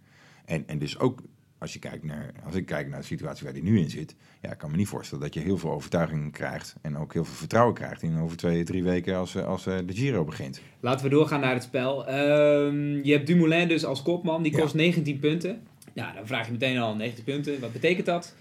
En, 0.45 0.67
en 0.67 0.79
dus 0.79 0.99
ook 0.99 1.21
als, 1.63 1.73
je 1.73 1.79
kijkt 1.79 2.05
naar, 2.05 2.33
als 2.45 2.55
ik 2.55 2.67
kijk 2.67 2.89
naar 2.89 3.01
de 3.01 3.07
situatie 3.07 3.45
waar 3.45 3.53
hij 3.53 3.63
nu 3.63 3.79
in 3.79 3.91
zit, 3.91 4.15
ja, 4.41 4.51
ik 4.53 4.59
kan 4.59 4.71
me 4.71 4.77
niet 4.77 4.89
voorstellen 4.89 5.25
dat 5.25 5.35
je 5.35 5.41
heel 5.41 5.59
veel 5.59 5.71
overtuiging 5.71 6.33
krijgt 6.33 6.75
en 6.81 6.97
ook 6.97 7.13
heel 7.13 7.25
veel 7.25 7.35
vertrouwen 7.35 7.75
krijgt 7.75 8.03
in 8.03 8.19
over 8.19 8.37
twee, 8.37 8.65
drie 8.65 8.83
weken 8.83 9.17
als, 9.17 9.37
als 9.37 9.65
de 9.65 9.85
Giro 9.87 10.25
begint. 10.25 10.61
Laten 10.81 11.05
we 11.05 11.11
doorgaan 11.11 11.41
naar 11.41 11.55
het 11.55 11.63
spel. 11.63 12.09
Um, 12.09 13.05
je 13.05 13.13
hebt 13.13 13.27
Dumoulin 13.27 13.69
dus 13.69 13.85
als 13.85 14.03
kopman, 14.03 14.43
die 14.43 14.53
kost 14.53 14.73
ja. 14.73 14.79
19 14.79 15.19
punten. 15.19 15.61
Nou, 15.93 16.15
dan 16.15 16.27
vraag 16.27 16.47
je 16.47 16.53
meteen 16.53 16.79
al 16.79 16.97
19 16.97 17.25
punten, 17.25 17.61
wat 17.61 17.73
betekent 17.73 18.07
dat? 18.07 18.35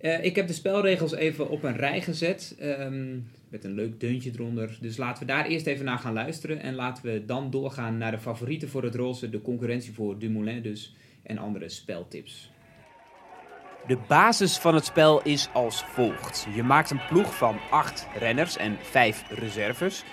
Uh, 0.00 0.24
ik 0.24 0.36
heb 0.36 0.46
de 0.46 0.52
spelregels 0.52 1.14
even 1.14 1.50
op 1.50 1.62
een 1.62 1.76
rij 1.76 2.00
gezet, 2.00 2.56
um, 2.62 3.26
met 3.48 3.64
een 3.64 3.74
leuk 3.74 4.00
deuntje 4.00 4.30
eronder. 4.34 4.78
Dus 4.80 4.96
laten 4.96 5.26
we 5.26 5.32
daar 5.32 5.46
eerst 5.46 5.66
even 5.66 5.84
naar 5.84 5.98
gaan 5.98 6.12
luisteren 6.12 6.60
en 6.62 6.74
laten 6.74 7.04
we 7.04 7.24
dan 7.24 7.50
doorgaan 7.50 7.98
naar 7.98 8.10
de 8.10 8.18
favorieten 8.18 8.68
voor 8.68 8.82
het 8.82 8.94
roze, 8.94 9.30
de 9.30 9.42
concurrentie 9.42 9.92
voor 9.92 10.18
Dumoulin 10.18 10.62
dus 10.62 10.94
en 11.22 11.38
andere 11.38 11.68
speltips. 11.68 12.50
De 13.88 13.98
basis 14.06 14.58
van 14.58 14.74
het 14.74 14.84
spel 14.84 15.22
is 15.22 15.48
als 15.52 15.84
volgt. 15.84 16.46
Je 16.54 16.62
maakt 16.62 16.90
een 16.90 17.06
ploeg 17.08 17.36
van 17.36 17.58
8 17.70 18.06
renners 18.18 18.56
en 18.56 18.78
5 18.82 19.24
reserves. 19.28 20.04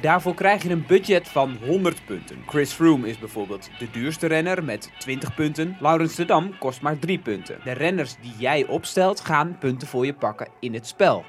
Daarvoor 0.00 0.34
krijg 0.34 0.62
je 0.62 0.70
een 0.70 0.86
budget 0.86 1.28
van 1.28 1.56
100 1.66 2.04
punten. 2.06 2.42
Chris 2.46 2.72
Froome 2.72 3.08
is 3.08 3.18
bijvoorbeeld 3.18 3.70
de 3.78 3.90
duurste 3.90 4.26
renner 4.26 4.64
met 4.64 4.90
20 4.98 5.34
punten. 5.34 5.76
Laurens 5.80 6.14
de 6.14 6.24
Dam 6.24 6.58
kost 6.58 6.82
maar 6.82 6.98
3 6.98 7.18
punten. 7.18 7.60
De 7.64 7.72
renners 7.72 8.16
die 8.20 8.34
jij 8.38 8.66
opstelt 8.66 9.20
gaan 9.20 9.56
punten 9.58 9.88
voor 9.88 10.06
je 10.06 10.14
pakken 10.14 10.48
in 10.60 10.74
het 10.74 10.86
spel. 10.86 11.24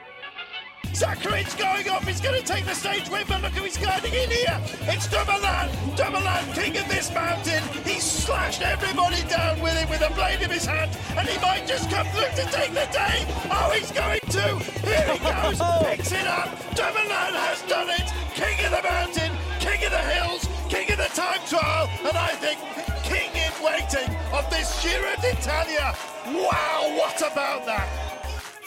Zachary's 0.94 1.56
going 1.56 1.88
off. 1.90 2.06
He's 2.06 2.20
going 2.20 2.40
to 2.40 2.46
take 2.46 2.66
the 2.66 2.74
stage 2.74 3.10
win, 3.10 3.24
but 3.28 3.42
look 3.42 3.54
who 3.54 3.64
he's 3.64 3.78
gliding 3.78 4.14
in 4.14 4.30
here. 4.30 4.60
It's 4.81 5.08
Dumoulin. 5.08 5.70
Dumoulin, 5.96 6.44
king 6.54 6.78
of 6.78 6.88
this 6.90 7.14
mountain. 7.14 7.64
He's 7.86 8.04
slashed 8.04 8.62
everybody 8.62 9.22
down 9.30 9.62
with 9.62 9.81
it 9.81 9.90
with 9.90 10.02
a 10.02 10.14
blade 10.14 10.42
in 10.42 10.50
his 10.50 10.66
hand, 10.66 10.92
and 11.16 11.28
he 11.28 11.40
might 11.40 11.66
just 11.68 11.90
come 11.90 12.06
through 12.08 12.31
to 12.36 12.52
take 12.52 12.70
the 12.72 12.88
day. 12.92 13.26
Oh, 13.52 13.72
he's 13.74 13.92
going 13.92 14.20
to. 14.20 14.60
Here 14.86 15.14
he 15.14 15.20
goes. 15.20 15.60
Oh. 15.72 15.84
Picks 15.84 16.12
it 16.12 16.27
up. 16.27 16.50
Dumoulin 16.75 17.34
has 17.36 17.62
done 17.63 17.89
it. 17.89 18.08
King 18.34 18.65
of 18.65 18.72
the 18.72 18.84
mountain, 18.84 19.32
king 19.60 19.84
of 19.84 19.92
the 19.92 19.98
hills, 19.98 20.48
king 20.70 20.89
of 20.92 20.98
the 20.98 21.10
time 21.15 21.39
trial, 21.48 21.89
and 22.08 22.15
I 22.15 22.30
think 22.36 22.60
king 23.03 23.30
in 23.36 23.51
waiting 23.63 24.15
of 24.34 24.50
this 24.50 24.82
Giro 24.82 25.15
d'Italia. 25.22 25.96
Wow, 26.27 26.96
what 26.98 27.18
about 27.20 27.65
that? 27.65 28.19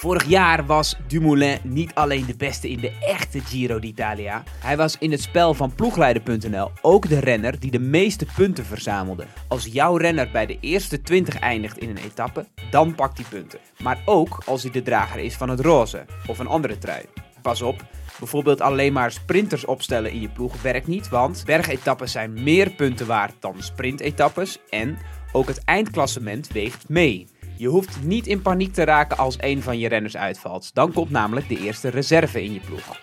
Vorig 0.02 0.24
jaar 0.24 0.66
was 0.66 0.96
Dumoulin 1.08 1.58
niet 1.62 1.94
alleen 1.94 2.26
de 2.26 2.36
beste 2.36 2.70
in 2.70 2.80
de 2.80 2.98
echte 3.00 3.40
Giro 3.40 3.78
d'Italia. 3.78 4.42
Hij 4.58 4.76
was 4.76 4.98
in 4.98 5.10
het 5.10 5.20
spel 5.20 5.54
van 5.54 5.74
ploegleider.nl 5.74 6.70
ook 6.80 7.08
de 7.08 7.18
renner 7.18 7.60
die 7.60 7.70
de 7.70 7.78
meeste 7.78 8.26
punten 8.36 8.64
verzamelde. 8.64 9.26
Als 9.48 9.66
jouw 9.66 9.96
renner 9.96 10.30
bij 10.32 10.46
de 10.46 10.58
eerste 10.60 11.02
20 11.02 11.38
eindigt 11.38 11.78
in 11.78 11.88
een 11.88 11.96
etappe, 11.96 12.46
dan 12.70 12.94
pakt 12.94 13.18
hij 13.18 13.26
punten. 13.30 13.58
Maar 13.82 13.98
ook 14.04 14.42
als 14.46 14.62
hij 14.62 14.72
de 14.72 14.82
drager 14.82 15.20
is 15.20 15.34
van 15.34 15.48
het 15.48 15.60
roze 15.60 16.04
of 16.26 16.38
een 16.38 16.46
andere 16.46 16.78
trui. 16.78 17.04
Pas 17.42 17.62
op, 17.62 17.84
bijvoorbeeld 18.18 18.60
alleen 18.60 18.92
maar 18.92 19.12
sprinters 19.12 19.64
opstellen 19.64 20.12
in 20.12 20.20
je 20.20 20.28
ploeg 20.28 20.62
werkt 20.62 20.86
niet, 20.86 21.08
want 21.08 21.42
bergetappes 21.46 22.12
zijn 22.12 22.42
meer 22.42 22.70
punten 22.70 23.06
waard 23.06 23.34
dan 23.40 23.54
sprintetappes 23.58 24.58
en 24.70 24.98
ook 25.32 25.48
het 25.48 25.64
eindklassement 25.64 26.52
weegt 26.52 26.88
mee. 26.88 27.26
Je 27.62 27.68
hoeft 27.68 28.02
niet 28.02 28.26
in 28.26 28.42
paniek 28.42 28.72
te 28.72 28.84
raken 28.84 29.16
als 29.16 29.36
een 29.40 29.62
van 29.62 29.78
je 29.78 29.88
renners 29.88 30.16
uitvalt. 30.16 30.74
Dan 30.74 30.92
komt 30.92 31.10
namelijk 31.10 31.48
de 31.48 31.58
eerste 31.58 31.88
reserve 31.88 32.42
in 32.44 32.52
je 32.52 32.60
ploeg. 32.60 33.00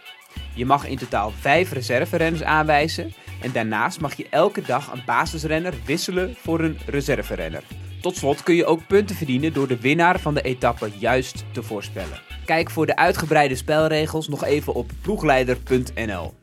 Je 0.56 0.66
mag 0.66 0.88
in 0.88 0.98
totaal 0.98 1.32
5 1.32 1.72
reserverenners 1.72 2.44
aanwijzen 2.44 3.14
en 3.42 3.52
daarnaast 3.52 4.00
mag 4.00 4.14
je 4.14 4.28
elke 4.30 4.62
dag 4.62 4.92
een 4.92 5.02
basisrenner 5.06 5.74
wisselen 5.86 6.36
voor 6.36 6.60
een 6.60 6.78
reserverenner. 6.86 7.64
Tot 8.02 8.16
slot 8.16 8.44
kun 8.44 8.56
je 8.56 8.66
ook 8.66 8.88
punten 8.88 9.16
verdienen 9.16 9.54
door 9.54 9.68
de 9.68 9.80
winnaar 9.80 10.20
van 10.20 10.34
de 10.34 10.42
etappe 10.42 10.90
juist 10.98 11.46
te 11.52 11.64
voorspellen. 11.64 12.22
Kijk 12.46 12.70
voor 12.70 12.86
de 12.86 12.96
uitgebreide 12.96 13.56
spelregels 13.56 14.28
nog 14.28 14.44
even 14.44 14.74
op 14.74 14.92
ploegleider.nl. 15.02 16.34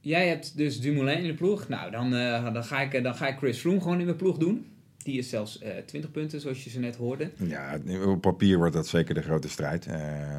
Jij 0.00 0.28
hebt 0.28 0.56
dus 0.56 0.80
Dumoulin 0.80 1.18
in 1.18 1.26
de 1.26 1.34
ploeg. 1.34 1.68
Nou, 1.68 1.90
dan, 1.90 2.14
uh, 2.14 2.52
dan, 2.52 2.64
ga, 2.64 2.80
ik, 2.80 3.02
dan 3.02 3.14
ga 3.14 3.26
ik 3.26 3.38
Chris 3.38 3.58
Froome 3.58 3.80
gewoon 3.80 3.98
in 3.98 4.04
mijn 4.04 4.16
ploeg 4.16 4.36
doen. 4.36 4.78
Die 5.02 5.18
is 5.18 5.28
zelfs 5.28 5.58
eh 5.58 5.76
20 5.86 6.10
punten, 6.10 6.40
zoals 6.40 6.64
je 6.64 6.70
ze 6.70 6.78
net 6.78 6.96
hoorde. 6.96 7.30
Ja, 7.36 7.78
op 8.06 8.20
papier 8.20 8.56
wordt 8.56 8.72
dat 8.74 8.86
zeker 8.86 9.14
de 9.14 9.22
grote 9.22 9.48
strijd. 9.48 9.86
Eh, 9.86 10.38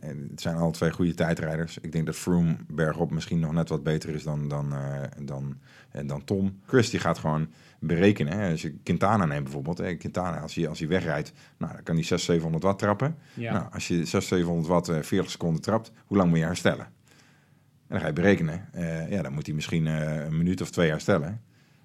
en 0.00 0.28
het 0.30 0.40
zijn 0.40 0.56
alle 0.56 0.72
twee 0.72 0.90
goede 0.90 1.14
tijdrijders. 1.14 1.78
Ik 1.78 1.92
denk 1.92 2.06
dat 2.06 2.14
Froome 2.14 2.56
bergop 2.68 3.10
misschien 3.10 3.40
nog 3.40 3.52
net 3.52 3.68
wat 3.68 3.82
beter 3.82 4.14
is 4.14 4.22
dan, 4.22 4.48
dan, 4.48 4.72
eh, 4.72 5.02
dan, 5.22 5.58
dan 6.06 6.24
Tom. 6.24 6.60
Chris 6.66 6.90
die 6.90 7.00
gaat 7.00 7.18
gewoon 7.18 7.48
berekenen. 7.78 8.38
Hè. 8.38 8.50
Als 8.50 8.62
je 8.62 8.74
Quintana 8.82 9.24
neemt 9.24 9.44
bijvoorbeeld. 9.44 9.78
Hè. 9.78 9.94
Quintana, 9.94 10.40
als 10.40 10.54
hij, 10.54 10.68
als 10.68 10.78
hij 10.78 10.88
wegrijdt, 10.88 11.32
nou, 11.58 11.72
dan 11.72 11.82
kan 11.82 11.94
hij 11.94 12.04
600, 12.04 12.22
700 12.22 12.62
watt 12.64 12.78
trappen. 12.78 13.16
Ja. 13.34 13.52
Nou, 13.52 13.66
als 13.72 13.88
je 13.88 13.94
600, 13.94 14.24
700 14.24 14.68
watt 14.68 14.88
eh, 14.88 15.02
40 15.02 15.30
seconden 15.30 15.62
trapt, 15.62 15.92
hoe 16.06 16.16
lang 16.16 16.30
moet 16.30 16.38
je 16.38 16.44
herstellen? 16.44 16.84
En 16.84 17.98
dan 17.98 18.00
ga 18.00 18.06
je 18.06 18.12
berekenen. 18.12 18.68
Ja, 19.10 19.22
dan 19.22 19.32
moet 19.32 19.46
hij 19.46 19.54
misschien 19.54 19.86
een 19.86 20.36
minuut 20.36 20.60
of 20.60 20.70
twee 20.70 20.88
herstellen. 20.88 21.40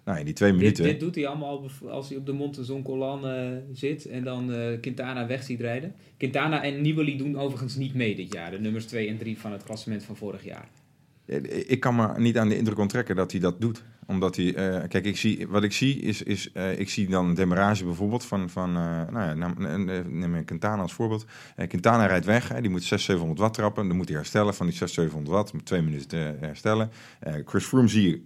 Nou, 0.08 0.20
in 0.20 0.26
die 0.26 0.34
twee 0.34 0.52
Dit, 0.52 0.60
minuten... 0.60 0.84
dit 0.84 1.00
doet 1.00 1.16
hij 1.16 1.28
allemaal 1.28 1.70
als 1.90 2.10
hij 2.10 2.18
op 2.18 2.26
de 2.26 2.32
Montezon 2.32 2.84
Colan 2.84 3.28
eh, 3.28 3.48
zit 3.74 4.06
en 4.06 4.24
dan 4.24 4.54
eh, 4.54 4.80
Quintana 4.82 5.28
weg 5.28 5.44
ziet 5.44 5.60
rijden. 5.60 5.96
Quintana 6.18 6.64
en 6.64 6.82
Nibali 6.82 7.18
doen 7.18 7.38
overigens 7.38 7.76
niet 7.76 7.94
mee 7.94 8.16
dit 8.16 8.34
jaar. 8.34 8.52
De 8.52 8.60
nummers 8.60 8.86
2 8.86 9.08
en 9.08 9.18
3 9.18 9.40
van 9.40 9.52
het 9.52 9.64
klassement 9.64 10.04
van 10.04 10.16
vorig 10.16 10.44
jaar. 10.44 10.70
Eh, 11.26 11.70
Ik 11.70 11.80
kan 11.80 11.96
me 11.96 12.20
niet 12.20 12.38
aan 12.38 12.50
de 12.50 12.58
indruk 12.58 12.78
onttrekken 12.78 13.16
dat 13.16 13.32
hij 13.32 13.40
dat 13.42 13.62
doet. 13.62 13.84
Omdat 14.06 14.36
hij, 14.36 14.54
kijk, 14.88 15.06
ik 15.06 15.18
zie, 15.18 15.48
wat 15.48 15.64
ik 15.64 15.72
zie 15.72 16.00
is, 16.00 16.24
is 16.24 16.52
ik 16.78 16.90
zie 16.90 17.10
dan 17.10 17.28
een 17.28 17.34
demarrage 17.34 17.84
bijvoorbeeld 17.84 18.26
van, 18.26 18.50
van 18.50 18.72
nou 18.72 19.40
ja, 19.40 19.54
neem, 20.08 20.46
Quintana 20.46 20.82
als 20.82 20.94
voorbeeld. 20.94 21.26
Quintana 21.68 22.06
rijdt 22.06 22.26
weg, 22.26 22.48
hè, 22.48 22.62
die 22.62 22.70
moet 22.70 22.84
600, 22.84 23.02
700 23.02 23.40
watt 23.40 23.54
trappen. 23.54 23.88
Dan 23.88 23.98
moet 23.98 24.08
hij 24.08 24.18
herstellen 24.18 24.54
van 24.54 24.66
die 24.66 24.76
600, 24.76 25.12
700 25.12 25.36
watt, 25.36 25.54
met 25.54 25.66
twee 25.66 25.82
minuten 25.82 26.08
te 26.08 26.36
herstellen. 26.40 26.92
Chris 27.46 27.66
Froome 27.66 27.88
zie 27.88 28.10
je 28.10 28.22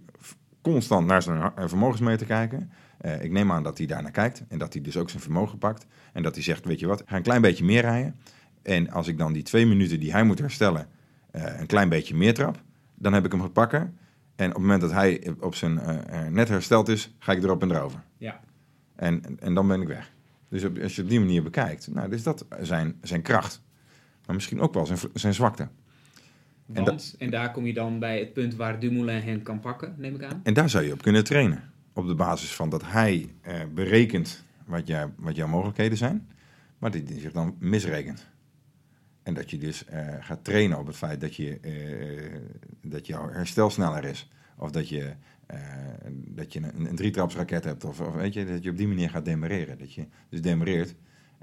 constant 0.62 1.06
naar 1.06 1.22
zijn 1.22 1.38
ha- 1.38 1.52
vermogensmeter 1.68 2.26
kijken. 2.26 2.70
Eh, 2.98 3.22
ik 3.22 3.30
neem 3.30 3.52
aan 3.52 3.62
dat 3.62 3.78
hij 3.78 3.86
daarnaar 3.86 4.10
kijkt 4.10 4.42
en 4.48 4.58
dat 4.58 4.72
hij 4.72 4.82
dus 4.82 4.96
ook 4.96 5.10
zijn 5.10 5.22
vermogen 5.22 5.58
pakt. 5.58 5.86
En 6.12 6.22
dat 6.22 6.34
hij 6.34 6.42
zegt, 6.44 6.64
weet 6.64 6.80
je 6.80 6.86
wat, 6.86 7.02
ga 7.06 7.16
een 7.16 7.22
klein 7.22 7.40
beetje 7.40 7.64
meer 7.64 7.80
rijden. 7.80 8.16
En 8.62 8.90
als 8.90 9.08
ik 9.08 9.18
dan 9.18 9.32
die 9.32 9.42
twee 9.42 9.66
minuten 9.66 10.00
die 10.00 10.12
hij 10.12 10.24
moet 10.24 10.38
herstellen, 10.38 10.88
eh, 11.30 11.60
een 11.60 11.66
klein 11.66 11.88
beetje 11.88 12.14
meer 12.14 12.34
trap, 12.34 12.62
dan 12.94 13.12
heb 13.12 13.24
ik 13.24 13.32
hem 13.32 13.40
gepakken. 13.40 13.96
En 14.36 14.48
op 14.48 14.52
het 14.54 14.62
moment 14.62 14.80
dat 14.80 14.90
hij 14.92 15.34
op 15.40 15.54
zijn 15.54 15.78
eh, 15.78 16.26
eh, 16.26 16.32
net 16.32 16.48
hersteld 16.48 16.88
is, 16.88 17.14
ga 17.18 17.32
ik 17.32 17.42
erop 17.42 17.62
en 17.62 17.70
erover. 17.70 18.02
Ja. 18.16 18.40
En, 18.96 19.22
en 19.40 19.54
dan 19.54 19.68
ben 19.68 19.80
ik 19.80 19.88
weg. 19.88 20.12
Dus 20.48 20.64
op- 20.64 20.78
als 20.78 20.96
je 20.96 21.02
op 21.02 21.08
die 21.08 21.20
manier 21.20 21.42
bekijkt, 21.42 21.88
nou, 21.94 22.08
dus 22.08 22.22
dat 22.22 22.44
zijn, 22.60 22.94
zijn 23.02 23.22
kracht. 23.22 23.62
Maar 24.26 24.34
misschien 24.34 24.60
ook 24.60 24.74
wel 24.74 24.86
zijn, 24.86 24.98
zijn 25.14 25.34
zwakte. 25.34 25.68
En 26.72 26.84
Want, 26.84 27.14
en, 27.18 27.30
daar 27.30 27.52
kom 27.52 27.66
je 27.66 27.74
dan 27.74 27.98
bij 27.98 28.18
het 28.18 28.32
punt 28.32 28.54
waar 28.54 28.78
Dumoulin 28.80 29.22
hen 29.22 29.42
kan 29.42 29.60
pakken, 29.60 29.94
neem 29.98 30.14
ik 30.14 30.22
aan. 30.22 30.40
En 30.42 30.54
daar 30.54 30.70
zou 30.70 30.84
je 30.84 30.92
op 30.92 31.02
kunnen 31.02 31.24
trainen. 31.24 31.70
Op 31.92 32.06
de 32.06 32.14
basis 32.14 32.54
van 32.54 32.68
dat 32.68 32.82
hij 32.84 33.34
eh, 33.40 33.60
berekent 33.74 34.44
wat, 34.66 34.86
jij, 34.86 35.08
wat 35.16 35.36
jouw 35.36 35.48
mogelijkheden 35.48 35.98
zijn, 35.98 36.28
maar 36.78 36.90
dat 36.90 37.08
hij 37.08 37.20
zich 37.20 37.32
dan 37.32 37.56
misrekent. 37.58 38.30
En 39.22 39.34
dat 39.34 39.50
je 39.50 39.58
dus 39.58 39.84
eh, 39.84 40.06
gaat 40.20 40.44
trainen 40.44 40.78
op 40.78 40.86
het 40.86 40.96
feit 40.96 41.20
dat, 41.20 41.36
je, 41.36 41.58
eh, 41.60 42.40
dat 42.82 43.06
jouw 43.06 43.30
herstel 43.30 43.70
sneller 43.70 44.04
is. 44.04 44.28
Of 44.56 44.70
dat 44.70 44.88
je, 44.88 45.12
eh, 45.46 45.58
dat 46.10 46.52
je 46.52 46.60
een, 46.60 46.86
een 46.88 46.96
drietrapsraket 46.96 47.64
hebt. 47.64 47.84
Of, 47.84 48.00
of 48.00 48.14
weet 48.14 48.34
je, 48.34 48.46
dat 48.46 48.62
je 48.62 48.70
op 48.70 48.76
die 48.76 48.88
manier 48.88 49.10
gaat 49.10 49.24
demareren. 49.24 49.78
Dat 49.78 49.94
je 49.94 50.06
dus 50.28 50.40
demareert, 50.40 50.94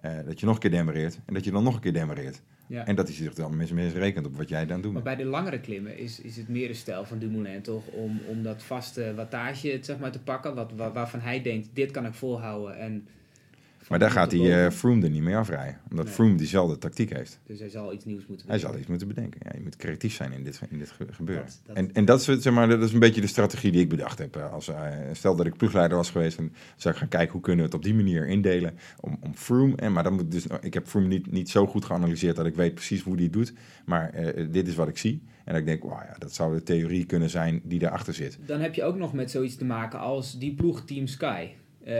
eh, 0.01 0.11
dat 0.25 0.39
je 0.39 0.45
nog 0.45 0.55
een 0.55 0.61
keer 0.61 0.71
demareert 0.71 1.19
en 1.25 1.33
dat 1.33 1.43
je 1.43 1.51
dan 1.51 1.63
nog 1.63 1.75
een 1.75 1.81
keer 1.81 1.93
demareert. 1.93 2.41
Ja. 2.67 2.85
En 2.85 2.95
dat 2.95 3.07
hij 3.07 3.15
zich 3.15 3.33
dan 3.33 3.57
mis, 3.57 3.71
misrekent 3.71 4.25
op 4.25 4.37
wat 4.37 4.49
jij 4.49 4.65
dan 4.65 4.81
doet. 4.81 4.93
Maar 4.93 5.01
bij 5.01 5.15
de 5.15 5.25
langere 5.25 5.59
klimmen 5.59 5.97
is, 5.97 6.21
is 6.21 6.37
het 6.37 6.47
meer 6.47 6.67
de 6.67 6.73
stijl 6.73 7.05
van 7.05 7.17
Dumoulin 7.19 7.61
toch 7.61 7.85
om, 7.87 8.21
om 8.27 8.43
dat 8.43 8.63
vaste 8.63 9.13
wattage 9.15 9.77
zeg 9.81 9.99
maar, 9.99 10.11
te 10.11 10.19
pakken. 10.21 10.55
Wat, 10.55 10.71
wa- 10.75 10.91
waarvan 10.91 11.19
hij 11.19 11.41
denkt, 11.41 11.69
dit 11.73 11.91
kan 11.91 12.05
ik 12.05 12.13
volhouden. 12.13 12.77
En 12.77 13.07
Maar 13.89 13.99
daar 13.99 14.11
gaat 14.11 14.31
hij 14.31 14.39
eh 14.39 14.55
boven. 14.55 14.71
Froome 14.71 15.03
er 15.03 15.09
niet 15.09 15.21
mee 15.21 15.35
afrijden. 15.35 15.77
Omdat 15.89 16.05
Nee. 16.05 16.13
Froome 16.13 16.35
diezelfde 16.35 16.77
tactiek 16.77 17.13
heeft. 17.13 17.39
Dus 17.45 17.59
hij 17.59 17.69
zal 17.69 17.93
iets 17.93 18.05
nieuws 18.05 18.25
moeten 18.27 18.47
Hij 18.47 18.59
doen. 18.59 18.69
zal 18.69 18.77
iets 18.79 18.87
moeten 18.87 19.07
bedenken. 19.07 19.39
Ja, 19.43 19.51
je 19.55 19.61
moet 19.63 19.75
creatief 19.75 20.13
zijn 20.13 20.31
in 20.31 20.43
dit, 20.43 20.61
in 20.69 20.77
dit 20.77 20.89
ge- 20.91 21.05
gebeuren. 21.11 21.45
Dat- 21.45 21.61
dat- 21.65 21.75
en, 21.75 21.93
en 21.93 22.05
dat, 22.05 22.19
is, 22.27 22.41
zeg 22.41 22.53
maar, 22.53 22.67
dat 22.69 22.81
is 22.83 22.93
een 22.93 22.99
beetje 22.99 23.21
de 23.21 23.27
strategie 23.27 23.71
die 23.71 23.81
ik 23.81 23.89
bedacht 23.89 24.19
heb. 24.19 24.35
Eh, 24.35 24.53
Als, 24.53 24.67
eh, 24.67 24.91
stel 25.11 25.35
dat 25.35 25.45
ik 25.45 25.57
ploegleider 25.57 25.97
was 25.97 26.09
geweest, 26.09 26.37
dan 26.37 26.51
zou 26.75 26.93
ik 26.93 26.99
gaan 26.99 27.09
kijken 27.09 27.31
hoe 27.31 27.41
kunnen 27.41 27.59
we 27.59 27.65
het 27.71 27.77
op 27.77 27.83
die 27.83 27.93
manier 27.95 28.27
indelen. 28.27 28.77
Om, 28.99 29.17
om 29.21 29.35
Froome, 29.35 29.75
en, 29.75 29.91
maar 29.93 30.03
dan 30.03 30.13
moet 30.13 30.31
dus, 30.31 30.45
ik 30.61 30.73
heb 30.73 30.87
Froome 30.87 31.07
niet, 31.07 31.31
niet 31.31 31.49
zo 31.49 31.67
goed 31.67 31.85
geanalyseerd 31.85 32.35
dat 32.35 32.45
ik 32.45 32.55
weet 32.55 32.73
precies 32.73 33.01
hoe 33.01 33.15
die 33.15 33.25
het 33.25 33.33
doet. 33.33 33.53
Maar 33.85 34.13
dit 34.51 34.67
is 34.67 34.75
wat 34.75 34.87
ik 34.87 34.97
zie. 34.97 35.21
En 35.45 35.55
ik 35.55 35.65
denk, 35.65 35.83
wauw, 35.83 35.97
ja, 36.01 36.15
dat 36.17 36.33
zou 36.33 36.53
de 36.55 36.63
theorie 36.63 37.05
kunnen 37.05 37.29
zijn 37.29 37.61
die 37.63 37.79
daarachter 37.79 38.13
zit. 38.13 38.37
Dan 38.45 38.59
heb 38.59 38.73
je 38.75 38.83
ook 38.83 38.95
nog 38.97 39.13
met 39.13 39.31
zoiets 39.31 39.55
te 39.55 39.65
maken 39.65 39.99
als 39.99 40.39
die 40.39 40.53
ploeg 40.53 40.85
Team 40.85 41.07
Sky. 41.07 41.47
Eh, 41.83 41.95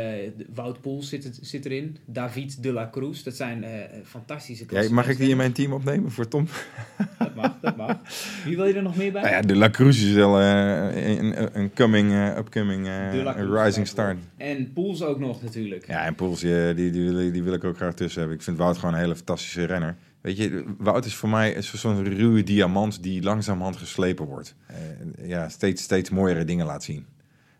Wout 0.53 0.81
Poels 0.81 1.09
zit, 1.09 1.23
het- 1.23 1.39
zit 1.41 1.65
erin. 1.65 1.97
David 2.05 2.63
de 2.63 2.71
la 2.73 2.89
Cruz. 2.91 3.23
Dat 3.23 3.35
zijn 3.35 3.63
eh, 3.63 3.71
fantastische 4.05 4.63
Ja, 4.63 4.69
klassen. 4.69 4.93
mag 4.93 5.07
ik 5.09 5.17
die 5.17 5.29
in 5.29 5.37
mijn 5.37 5.51
team 5.51 5.73
opnemen 5.73 6.11
voor 6.11 6.27
Tom? 6.27 6.47
Dat 7.19 7.35
mag, 7.35 7.57
dat 7.61 7.75
mag. 7.77 7.97
Wie 8.45 8.55
wil 8.55 8.65
je 8.65 8.73
er 8.73 8.81
nog 8.83 8.95
meer 8.95 9.11
bij? 9.11 9.21
Nou 9.21 9.33
ja, 9.33 9.41
de 9.41 9.55
La 9.55 9.69
Cruz 9.69 10.03
is 10.03 10.11
wel 10.13 10.39
eh, 10.39 11.17
een, 11.17 11.59
een 11.59 11.73
coming, 11.73 12.11
eh, 12.11 12.37
upcoming 12.37 12.87
eh, 12.87 13.63
rising 13.63 13.87
star. 13.87 14.15
En 14.37 14.73
Poels 14.73 15.01
ook 15.03 15.19
nog 15.19 15.41
natuurlijk. 15.43 15.87
Ja, 15.87 16.05
en 16.05 16.15
Poels, 16.15 16.39
die, 16.39 16.73
die, 16.73 16.91
die, 16.91 17.09
wil, 17.09 17.19
ik- 17.19 17.33
die 17.33 17.43
wil 17.43 17.53
ik 17.53 17.63
ook 17.63 17.75
graag 17.75 17.93
tussen 17.93 18.19
hebben. 18.19 18.37
Ik 18.37 18.43
vind 18.43 18.57
Wout 18.57 18.77
gewoon 18.77 18.93
een 18.93 18.99
hele 19.01 19.15
fantastische 19.15 19.63
renner. 19.65 19.95
Weet 20.21 20.37
je, 20.37 20.63
Wout 20.77 21.05
is 21.05 21.15
voor 21.15 21.29
mij 21.29 21.61
zo'n 21.61 22.03
ruwe 22.03 22.43
diamant 22.43 23.03
die 23.03 23.21
langzamerhand 23.23 23.77
geslepen 23.77 24.25
wordt. 24.25 24.55
Eh, 24.67 25.27
ja, 25.27 25.49
steeds, 25.49 25.81
steeds 25.83 26.09
mooiere 26.09 26.43
dingen 26.45 26.65
laat 26.65 26.83
zien. 26.83 27.05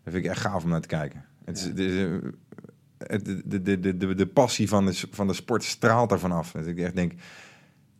Dat 0.04 0.12
vind 0.12 0.24
ik 0.24 0.30
echt 0.30 0.40
gaaf 0.40 0.62
om 0.64 0.70
naar 0.70 0.80
te 0.80 0.88
kijken. 0.88 1.24
Het 1.44 1.56
is, 1.56 1.64
het 1.64 1.78
is, 1.78 1.92
het- 2.98 3.24
de, 3.24 3.62
de, 3.62 3.80
de, 3.80 3.96
de, 3.96 4.14
de 4.14 4.26
passie 4.26 4.68
van 4.68 4.86
de, 4.86 5.00
van 5.10 5.26
de 5.26 5.34
sport 5.34 5.64
straalt 5.64 6.08
daarvan 6.08 6.32
af. 6.32 6.52
Dat 6.52 6.66
ik 6.66 6.78
echt 6.78 6.94
denk, 6.94 7.12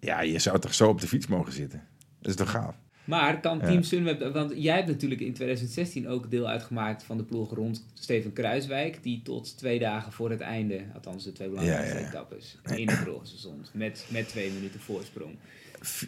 ja, 0.00 0.20
je 0.20 0.38
zou 0.38 0.59
toch 0.59 0.75
zo 0.75 0.88
op 0.88 1.00
de 1.00 1.06
fiets 1.06 1.26
mogen 1.26 1.52
zitten. 1.52 1.82
Dat 2.20 2.30
is 2.30 2.37
toch 2.37 2.50
gaaf? 2.50 2.75
Maar 3.04 3.40
kan 3.40 3.59
Ja. 3.59 3.66
Team 3.66 3.82
Sunweb... 3.82 4.32
Want 4.32 4.52
jij 4.56 4.75
hebt 4.76 4.88
natuurlijk 4.88 5.20
in 5.20 5.32
2016 5.32 6.09
ook 6.09 6.30
deel 6.30 6.49
uitgemaakt 6.49 7.02
van 7.02 7.16
de 7.16 7.23
ploeg 7.25 7.54
rond 7.54 7.87
Steven 7.94 8.32
Kruiswijk. 8.32 9.02
Die 9.02 9.23
tot 9.23 9.59
twee 9.59 9.78
dagen 9.78 10.12
voor 10.12 10.30
het 10.30 10.40
einde, 10.40 10.80
althans 10.94 11.25
de 11.25 11.32
twee 11.32 11.49
belangrijkste 11.49 11.88
Ja, 11.94 12.00
ja, 12.00 12.04
ja. 12.04 12.09
etappes, 12.09 12.59
in 12.76 12.88
het 12.88 13.00
droge 13.00 13.26
stond. 13.26 13.70
Met, 13.75 14.06
met 14.09 14.28
twee 14.28 14.50
minuten 14.52 14.80
voorsprong. 14.80 15.35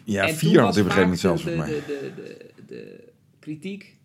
Ja, 0.03 0.27
En 0.27 0.35
vier 0.35 0.59
had 0.59 0.75
moment 0.75 0.93
vaak 0.93 1.15
zelfs 1.15 1.43
de, 1.43 1.55
de, 1.55 1.83
de, 1.87 2.11
de, 2.15 2.45
de 2.67 3.03
kritiek 3.39 3.95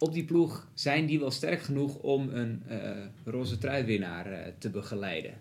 op 0.00 0.12
die 0.12 0.24
ploeg. 0.24 0.68
Zijn 0.74 1.06
die 1.06 1.20
wel 1.20 1.30
sterk 1.30 1.60
genoeg 1.60 1.96
om 1.96 2.28
een 2.28 2.62
eh 2.68 2.78
roze 3.24 3.58
truiwinnaar 3.58 4.26
eh, 4.26 4.52
te 4.58 4.70
begeleiden? 4.70 5.34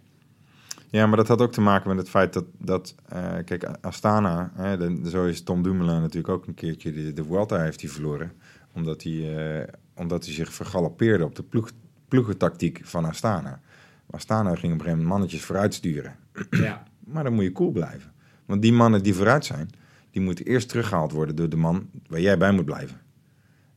Ja, 0.89 1.07
maar 1.07 1.17
dat 1.17 1.27
had 1.27 1.41
ook 1.41 1.51
te 1.51 1.61
maken 1.61 1.89
met 1.89 1.97
het 1.97 2.09
feit 2.09 2.33
dat, 2.33 2.45
dat 2.57 2.95
eh, 3.09 3.35
kijk, 3.45 3.63
Astana, 3.81 4.51
hè, 4.55 4.77
de, 4.77 5.09
zo 5.09 5.25
is 5.25 5.41
Tom 5.41 5.63
Dumoulin 5.63 6.01
natuurlijk 6.01 6.33
ook 6.33 6.47
een 6.47 6.53
keertje, 6.53 6.91
de, 6.91 7.13
de 7.13 7.23
Vuelta 7.23 7.61
heeft 7.61 7.81
hij 7.81 7.89
verloren. 7.89 8.31
Omdat 8.73 9.03
hij, 9.03 9.67
omdat 9.95 10.25
hij 10.25 10.33
zich 10.33 10.53
vergalopeerde 10.53 11.25
op 11.25 11.35
de 11.35 11.43
ploeg, 11.43 11.71
ploegentactiek 12.07 12.81
van 12.83 13.05
Astana. 13.05 13.61
Astana 14.09 14.49
ging 14.49 14.57
op 14.57 14.63
een 14.63 14.69
gegeven 14.69 14.89
moment 14.89 15.09
mannetjes 15.09 15.43
vooruit 15.43 15.73
sturen. 15.73 16.15
ja. 16.49 16.83
Maar 17.13 17.23
dan 17.23 17.33
moet 17.33 17.43
je 17.43 17.51
cool 17.51 17.71
blijven. 17.71 18.11
Want 18.45 18.61
die 18.61 18.73
mannen 18.73 19.03
die 19.03 19.13
vooruit 19.13 19.45
zijn, 19.45 19.69
die 20.11 20.21
moeten 20.21 20.45
eerst 20.45 20.69
teruggehaald 20.69 21.11
worden 21.11 21.35
door 21.35 21.49
de 21.49 21.55
man 21.55 21.89
waar 22.07 22.19
jij 22.19 22.37
bij 22.37 22.51
moet 22.51 22.65
blijven. 22.65 23.01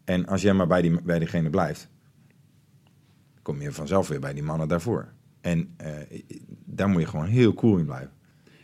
En 0.05 0.27
als 0.27 0.43
jij 0.43 0.53
maar 0.55 0.67
bij, 0.67 0.83
die, 0.83 1.03
bij 1.03 1.19
diegene 1.19 1.51
blijft, 1.51 1.89
kom 3.43 3.61
je 3.61 3.73
vanzelf 3.73 4.09
weer 4.09 4.21
bij 4.21 4.35
die 4.35 4.43
mannen 4.43 4.69
daarvoor. 4.69 5.13
En 5.41 5.75
eh, 5.77 6.21
daar 6.65 6.89
moet 6.89 7.01
je 7.01 7.07
gewoon 7.07 7.27
heel 7.27 7.55
cool 7.55 7.79
in 7.79 7.85
blijven. 7.85 8.13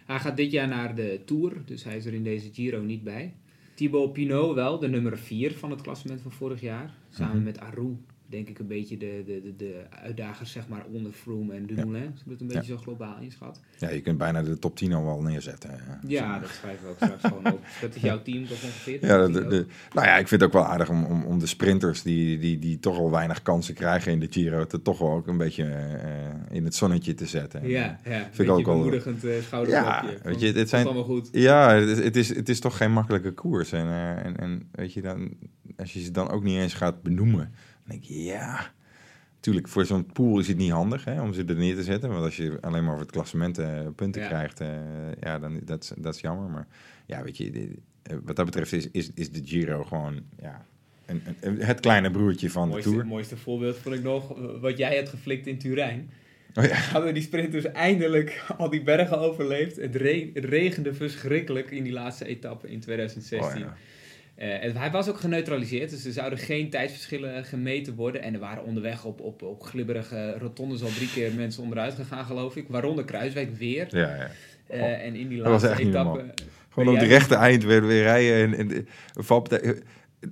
Hij 0.06 0.18
gaat 0.18 0.36
dit 0.36 0.50
jaar 0.50 0.68
naar 0.68 0.94
de 0.94 1.22
Tour, 1.24 1.62
dus 1.64 1.84
hij 1.84 1.96
is 1.96 2.06
er 2.06 2.14
in 2.14 2.22
deze 2.24 2.52
Giro 2.52 2.82
niet 2.82 3.04
bij. 3.04 3.34
Thibaut 3.74 4.12
Pinot 4.12 4.54
wel, 4.54 4.78
de 4.78 4.88
nummer 4.88 5.18
4 5.18 5.52
van 5.52 5.70
het 5.70 5.80
klassement 5.80 6.20
van 6.20 6.32
vorig 6.32 6.60
jaar. 6.60 6.94
Samen 7.10 7.34
Mhm. 7.36 7.44
met 7.44 7.58
Arou, 7.58 7.96
denk 8.30 8.48
ik 8.48 8.58
een 8.58 8.66
beetje 8.66 8.96
de, 8.96 9.22
de, 9.26 9.40
de, 9.42 9.56
de 9.56 9.82
uitdagers 10.02 10.52
zeg 10.52 10.68
maar, 10.68 10.84
onder 10.92 11.12
Froome 11.12 11.54
en 11.54 11.66
Dumoulin. 11.66 12.10
Als 12.12 12.20
ik 12.24 12.30
het 12.30 12.40
een 12.40 12.46
beetje 12.46 12.72
zo 12.72 12.76
globaal 12.76 13.16
inschat. 13.20 13.60
Ja, 13.78 13.90
je 13.90 14.00
kunt 14.00 14.18
bijna 14.18 14.42
de 14.42 14.58
top 14.58 14.76
10 14.76 14.92
al 14.92 15.04
wel 15.04 15.22
neerzetten. 15.22 15.70
eh. 15.70 15.78
Ja, 16.06 16.38
dat 16.38 16.50
schrijven 16.50 16.84
we 16.84 16.90
ook 16.90 16.96
straks 16.96 17.22
gewoon 17.22 17.52
op. 17.52 17.60
Dat 17.80 17.94
is 17.94 18.02
jouw 18.02 18.22
team 18.22 18.46
toch 18.46 18.62
ongeveer? 18.62 19.06
Ja, 19.06 19.26
de, 19.28 19.66
nou 19.92 20.06
ja, 20.06 20.16
ik 20.18 20.28
vind 20.28 20.40
het 20.40 20.42
ook 20.42 20.52
wel 20.52 20.64
aardig 20.66 20.88
om, 20.90 21.04
om, 21.04 21.22
om 21.24 21.38
de 21.38 21.46
sprinters 21.46 22.02
die, 22.02 22.38
die, 22.38 22.58
die 22.58 22.78
toch 22.78 22.98
al 22.98 23.10
weinig 23.10 23.42
kansen 23.42 23.74
krijgen 23.74 24.12
in 24.12 24.20
de 24.20 24.26
Giro, 24.30 24.66
te 24.66 24.82
toch 24.82 24.98
wel 24.98 25.10
ook 25.10 25.26
een 25.26 25.36
beetje 25.38 25.64
eh, 25.64 26.56
in 26.56 26.64
het 26.64 26.74
zonnetje 26.74 27.14
te 27.14 27.26
zetten. 27.26 27.60
En, 27.60 27.68
Ja, 27.68 27.98
ja. 28.04 28.20
ik 28.26 28.26
vind 28.30 28.48
ook 28.48 28.58
ik 28.58 28.66
wel- 28.66 28.76
bemoedigend 28.76 29.24
uh. 29.24 29.36
Ja, 29.66 30.02
Van, 30.04 30.10
weet 30.22 30.40
je, 30.40 30.52
komt 30.52 30.68
zijn- 30.68 30.84
allemaal 30.86 31.04
goed. 31.04 31.28
Ja, 31.32 31.74
het 31.74 31.88
is, 31.88 32.04
het 32.04 32.16
is, 32.16 32.28
het 32.28 32.48
is 32.48 32.60
toch 32.60 32.76
geen 32.76 32.92
makkelijke 32.92 33.32
koers. 33.32 33.72
En, 33.72 33.86
eh, 33.86 34.24
en, 34.24 34.36
en 34.36 34.68
weet 34.72 34.92
je, 34.92 35.00
dan, 35.02 35.32
als 35.76 35.92
je 35.92 36.00
ze 36.00 36.10
dan 36.10 36.30
ook 36.30 36.42
niet 36.42 36.58
eens 36.58 36.74
gaat 36.74 37.02
benoemen, 37.02 37.52
denk 37.88 38.02
je, 38.02 38.22
ja... 38.24 38.76
Tuurlijk, 39.40 39.68
voor 39.68 39.84
zo'n 39.84 40.06
pool 40.06 40.38
is 40.38 40.48
het 40.48 40.56
niet 40.56 40.70
handig 40.70 41.04
hè, 41.04 41.20
om 41.22 41.32
ze 41.32 41.44
er 41.44 41.56
neer 41.56 41.74
te 41.74 41.82
zetten. 41.82 42.10
Want 42.10 42.24
als 42.24 42.36
je 42.36 42.58
alleen 42.60 42.82
maar 42.82 42.92
over 42.92 43.04
het 43.06 43.12
klassement 43.14 43.58
eh, 43.58 43.86
punten 43.96 44.22
Ja. 44.22 44.28
krijgt, 44.28 44.60
eh, 44.60 44.68
ja, 45.20 45.38
dan 45.38 45.60
dat, 45.64 45.82
is- 45.82 45.92
dat 45.98 46.14
is 46.14 46.20
jammer. 46.20 46.50
Maar 46.50 46.66
ja, 47.06 47.22
weet 47.22 47.36
je, 47.36 47.50
dit- 47.50 47.78
eh, 48.02 48.16
wat 48.24 48.36
dat 48.36 48.44
betreft 48.44 48.72
is, 48.72 48.90
is, 48.90 49.10
is 49.14 49.30
de 49.30 49.40
Giro 49.44 49.84
gewoon, 49.84 50.22
ja, 50.42 50.64
een, 51.06 51.22
een- 51.40 51.60
het 51.62 51.80
kleine 51.80 52.10
broertje 52.10 52.50
van 52.50 52.70
de 52.70 52.80
Tour. 52.80 53.06
mooiste 53.06 53.36
voorbeeld 53.36 53.76
vond 53.76 53.94
ik 53.94 54.02
nog, 54.02 54.34
wat 54.60 54.78
jij 54.78 54.94
hebt 54.96 55.08
geflikt 55.08 55.46
in 55.46 55.58
Turijn. 55.58 56.10
Oh 56.54 56.64
ja. 56.64 56.74
Hadden 56.74 57.14
die 57.14 57.22
sprinters 57.22 57.64
eindelijk 57.64 58.44
al 58.58 58.70
die 58.70 58.82
bergen 58.82 59.18
overleefd. 59.18 59.76
Het, 59.76 59.96
re- 59.96 60.30
het 60.34 60.44
regende 60.44 60.94
verschrikkelijk 60.94 61.70
in 61.70 61.82
die 61.84 61.92
laatste 61.92 62.24
etappe 62.26 62.70
in 62.70 62.80
2016. 62.80 63.62
Oh 63.62 63.68
ja. 63.68 63.76
Eh, 64.38 64.74
hij 64.74 64.90
was 64.90 65.08
ook 65.08 65.20
geneutraliseerd, 65.20 65.90
dus 65.90 66.04
er 66.04 66.12
zouden 66.12 66.38
geen 66.38 66.70
tijdsverschillen 66.70 67.44
gemeten 67.44 67.94
worden. 67.94 68.22
En 68.22 68.34
er 68.34 68.40
waren 68.40 68.64
onderweg 68.64 69.04
op, 69.04 69.20
op, 69.20 69.42
op 69.42 69.62
glibberige 69.62 70.34
rotondes 70.38 70.82
al 70.82 70.88
drie 70.88 71.10
keer 71.10 71.34
mensen 71.34 71.62
onderuit 71.62 71.94
gegaan, 71.94 72.24
geloof 72.24 72.56
ik. 72.56 72.64
Waaronder 72.68 73.04
Kruiswijk 73.04 73.56
weer. 73.56 73.86
Ja, 73.96 74.14
ja. 74.16 74.30
Eh, 74.66 75.06
en 75.06 75.14
in 75.14 75.28
die 75.28 75.38
laatste 75.38 75.74
etappe... 75.78 76.24
Gewoon 76.68 76.94
op 76.94 77.00
de 77.00 77.06
rechte 77.06 77.34
eind 77.34 77.64
weer, 77.64 77.86
weer 77.86 78.02
rijden. 78.02 78.36
En, 78.52 78.58
en 78.58 78.68
de, 78.68 78.84
valpartij- 79.12 79.82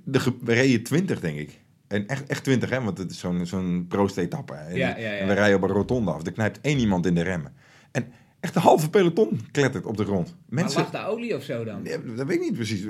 de, 0.03 0.19
ge- 0.19 0.37
we 0.41 0.53
reden 0.53 0.83
20, 0.83 1.19
denk 1.19 1.37
ik. 1.37 1.59
En 1.87 2.07
echt, 2.07 2.27
echt 2.27 2.43
20, 2.43 2.69
hè? 2.69 2.81
Want 2.81 2.97
het 2.97 3.11
is 3.11 3.19
zo'n 3.19 3.45
zo'n 3.45 3.85
proost-etappe. 3.89 4.53
En, 4.53 4.75
Ja, 4.75 4.87
ja, 4.89 4.97
ja. 4.97 5.17
en 5.17 5.27
we 5.27 5.33
rijden 5.33 5.55
op 5.55 5.63
een 5.63 5.69
rotonde 5.75 6.11
af. 6.11 6.25
Er 6.25 6.31
knijpt 6.31 6.59
één 6.61 6.79
iemand 6.79 7.05
in 7.05 7.15
de 7.15 7.21
remmen. 7.21 7.53
En 7.91 8.11
echt 8.39 8.53
de 8.53 8.59
halve 8.59 8.89
peloton 8.89 9.39
klettert 9.51 9.85
op 9.85 9.97
de 9.97 10.03
grond. 10.05 10.27
Maar 10.49 10.61
Mensen... 10.63 10.81
lag 10.81 10.91
daar 10.91 11.07
olie 11.09 11.35
of 11.35 11.43
zo 11.43 11.63
dan? 11.63 11.79
Ja, 11.83 11.97
dat 12.15 12.27
weet 12.27 12.35
ik 12.37 12.41
niet 12.43 12.53
precies. 12.53 12.85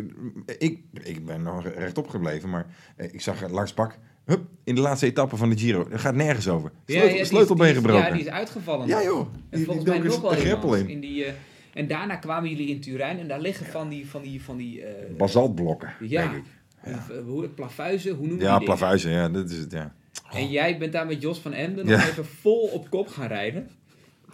Ik, 0.58 0.80
ik 1.04 1.25
ben 1.25 1.42
nog 1.44 1.68
rechtop 1.68 2.08
gebleven, 2.08 2.50
maar 2.50 2.66
eh, 2.96 3.13
ik 3.13 3.22
zag 3.22 3.50
Lars 3.50 3.74
Bak... 3.74 3.98
Hup, 4.25 4.42
in 4.63 4.75
de 4.75 4.82
laatste 4.82 5.06
etappe 5.06 5.38
van 5.38 5.50
de 5.50 5.58
Giro. 5.58 5.88
Er 5.92 6.00
gaat 6.00 6.16
nergens 6.16 6.48
over. 6.48 6.72
Sleutel, 6.86 7.25
sleutelbeen 7.25 7.74
gebroken. 7.75 8.06
Ja, 8.08 8.12
die 8.13 8.22
is 8.22 8.27
uitgevallen. 8.30 8.88
Ja, 8.88 9.04
joh. 9.04 9.20
En 9.20 9.27
Die, 9.34 9.58
die 9.58 9.66
volgens 9.66 9.86
mij 9.86 10.00
nog 10.00 10.22
wel 10.22 10.32
een 10.32 10.38
greppel 10.38 10.75
in. 10.75 11.00
die, 11.00 11.25
eh, 11.25 11.34
en 11.74 11.88
daarna 11.88 12.16
kwamen 12.16 12.50
jullie 12.50 12.68
in 12.68 12.80
Turijn 12.82 13.20
en 13.20 13.27
daar 13.27 13.39
liggen 13.42 13.66
van 13.66 13.89
die, 13.89 14.10
van 14.10 14.22
die, 14.22 14.44
van 14.44 14.58
die 14.58 14.82
eh, 14.84 15.16
Basaltblokken, 15.18 15.94
ja, 16.00 16.22
denk 16.32 16.46
ik. 16.46 16.51
eh, 16.82 16.96
hoe, 17.25 17.48
plavuizen, 17.50 18.16
hoe 18.16 18.27
noem 18.27 18.38
je 18.38 18.44
Ja, 18.44 18.58
die 18.58 18.68
plavuizen, 18.68 19.12
ja, 19.12 19.30
dat 19.30 19.50
is 19.50 19.58
het, 19.58 19.72
ja. 19.72 19.94
En 20.32 20.50
jij 20.50 20.77
bent 20.77 20.92
daar 20.92 21.06
met 21.08 21.22
Jos 21.22 21.39
van 21.39 21.54
Emden 21.54 21.88
Ja. 21.88 21.98
nog 21.98 22.08
even 22.08 22.25
vol 22.25 22.68
op 22.68 22.89
kop 22.89 23.08
gaan 23.08 23.27
rijden. 23.27 23.70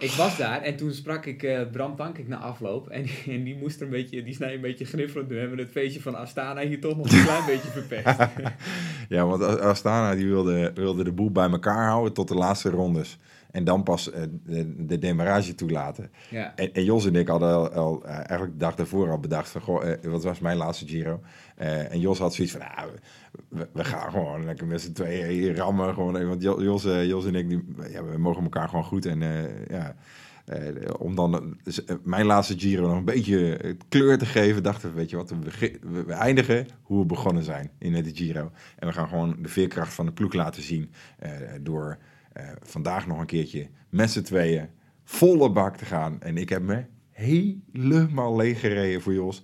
Ik 0.03 0.11
was 0.11 0.37
daar 0.37 0.61
en 0.61 0.75
toen 0.75 0.91
sprak 0.91 1.25
ik 1.25 1.43
eh, 1.43 1.61
Bram 1.71 1.95
Tankink 1.95 2.27
na 2.27 2.37
afloop. 2.37 2.89
En, 2.89 3.05
en 3.27 3.43
die 3.43 3.57
moest 3.57 3.79
er 3.79 3.85
een 3.85 3.89
beetje, 3.89 4.23
die 4.23 4.33
snij 4.33 4.53
een 4.53 4.61
beetje 4.61 4.85
gniffelend. 4.85 5.29
Toen 5.29 5.37
hebben 5.37 5.55
we 5.55 5.63
het 5.63 5.71
feestje 5.71 6.01
van 6.01 6.15
Astana 6.15 6.61
hier 6.61 6.79
toch 6.79 6.97
nog 6.97 7.11
een 7.11 7.23
klein 7.29 7.45
beetje 7.45 7.69
verpest. 7.69 8.19
Ja, 9.09 9.25
want 9.25 9.41
Astana 9.59 10.15
die 10.15 10.27
wilde, 10.27 10.71
wilde 10.75 11.03
de 11.03 11.11
boel 11.11 11.31
bij 11.31 11.49
elkaar 11.49 11.87
houden 11.87 12.13
tot 12.13 12.27
de 12.27 12.35
laatste 12.35 12.69
rondes. 12.69 13.17
En 13.51 13.63
dan 13.63 13.83
pas 13.83 14.11
eh, 14.11 14.21
de, 14.45 14.85
de 14.85 14.99
demarrage 14.99 15.55
toelaten. 15.55 16.11
Ja. 16.29 16.55
En, 16.55 16.73
en 16.73 16.83
Jos 16.83 17.05
en 17.05 17.15
ik 17.15 17.27
hadden 17.27 17.49
al, 17.49 17.69
al, 17.69 18.03
eh, 18.05 18.15
eigenlijk 18.15 18.51
de 18.51 18.57
dag 18.57 18.75
daarvoor 18.75 19.09
al 19.09 19.19
bedacht 19.19 19.49
van... 19.49 19.61
Goh, 19.61 19.83
wat 20.03 20.23
was 20.23 20.39
mijn 20.39 20.57
laatste 20.57 20.87
Giro? 20.87 21.21
En 21.55 21.99
Jos 21.99 22.19
had 22.19 22.33
zoiets 22.33 22.53
van... 22.53 22.61
We, 23.49 23.83
gaan 23.83 24.11
gewoon 24.11 24.45
lekker 24.45 24.67
met 24.67 24.81
z'n 24.81 24.91
tweeën 24.91 25.55
rammen. 25.55 25.93
Gewoon, 25.93 26.27
want 26.27 26.43
eh, 26.85 27.05
Jos 27.05 27.25
en 27.25 27.35
ik, 27.35 27.49
die, 27.49 27.65
ja, 27.89 28.03
we 28.03 28.17
mogen 28.17 28.43
elkaar 28.43 28.69
gewoon 28.69 28.83
goed. 28.83 29.05
En 29.05 29.21
eh, 29.21 29.67
ja... 29.67 29.95
eh, 30.45 30.93
om 30.99 31.15
dan 31.15 31.57
dus, 31.63 31.81
mijn 32.03 32.25
laatste 32.25 32.59
Giro 32.59 32.87
nog 32.87 32.97
een 32.97 33.05
beetje 33.05 33.75
kleur 33.89 34.17
te 34.17 34.25
geven, 34.25 34.63
dachten 34.63 34.89
we, 34.89 34.95
weet 34.95 35.09
je 35.09 35.15
wat, 35.15 35.33
we, 36.05 36.13
eindigen 36.13 36.67
hoe 36.81 36.99
we 36.99 37.05
begonnen 37.05 37.43
zijn 37.43 37.71
in 37.77 38.03
de 38.03 38.15
Giro. 38.15 38.51
En 38.79 38.87
we 38.87 38.93
gaan 38.93 39.07
gewoon 39.07 39.35
de 39.41 39.49
veerkracht 39.49 39.93
van 39.93 40.05
de 40.05 40.11
ploeg 40.11 40.33
laten 40.33 40.63
zien 40.63 40.91
door 41.61 41.97
vandaag 42.61 43.07
nog 43.07 43.19
een 43.19 43.25
keertje 43.25 43.67
met 43.89 44.11
z'n 44.11 44.21
tweeën 44.21 44.69
volle 45.03 45.51
bak 45.51 45.77
te 45.77 45.85
gaan. 45.85 46.21
En 46.21 46.37
ik 46.37 46.49
heb 46.49 46.61
me 46.61 46.85
helemaal 47.11 48.35
leeg 48.35 48.59
gereden 48.59 49.01
voor 49.01 49.13
Jos. 49.13 49.43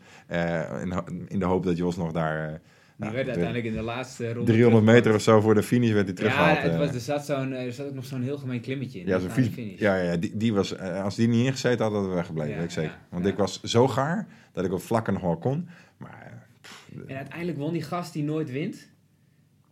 In 1.28 1.40
de 1.40 1.46
hoop 1.46 1.64
dat 1.64 1.78
Jos 1.78 1.98
nog 1.98 2.12
daar... 2.12 2.62
eh, 3.00 3.06
Die 3.08 3.16
werd 3.16 3.26
de 3.26 3.32
uiteindelijk 3.32 3.66
in 3.66 3.74
de 3.74 3.82
laatste 3.82 4.34
ronde 4.34 4.52
300 4.52 4.86
meter 4.86 5.14
of 5.16 5.22
zo 5.22 5.42
voor 5.42 5.56
de 5.56 5.64
finish 5.64 5.92
werd 5.92 6.06
hij 6.06 6.16
teruggehaald. 6.16 6.58
Ja, 6.58 6.64
het 6.64 6.72
eh. 6.72 6.78
was, 6.78 6.94
er, 6.94 7.00
zat 7.00 7.26
zo'n, 7.26 7.52
er 7.52 7.74
zat 7.74 7.88
ook 7.88 7.94
nog 7.94 8.06
zo'n 8.06 8.22
heel 8.24 8.38
gemeen 8.38 8.62
klimmetje 8.62 9.00
in. 9.00 9.08
Ja, 9.08 9.20
zo'n 9.20 9.30
finish. 9.30 9.80
Ja, 9.80 9.96
ja 9.96 10.18
die, 10.18 10.38
die 10.38 10.54
was, 10.54 10.76
eh, 10.76 11.04
als 11.04 11.16
die 11.16 11.28
niet 11.28 11.46
ingezeten 11.46 11.84
had, 11.84 11.92
hadden 11.94 12.10
we 12.10 12.16
weggebleven, 12.16 12.52
Ja, 12.52 12.58
weet 12.58 12.66
ik 12.66 12.72
zeker. 12.72 12.92
ja, 12.92 12.98
Want 13.10 13.24
ja. 13.26 13.30
ik 13.32 13.38
was 13.38 13.62
zo 13.64 13.88
gaar 13.88 14.28
dat 14.54 14.66
ik 14.66 14.72
op 14.74 14.82
vlakken 14.82 15.14
nog 15.14 15.22
wel 15.22 15.38
kon. 15.38 15.68
Maar 15.98 16.24
eh, 16.26 16.60
pff, 16.62 16.88
En 17.08 17.16
uiteindelijk 17.16 17.58
won 17.58 17.74
die 17.74 17.84
gast 17.84 18.14
die 18.14 18.24
nooit 18.24 18.52
wint. 18.52 18.88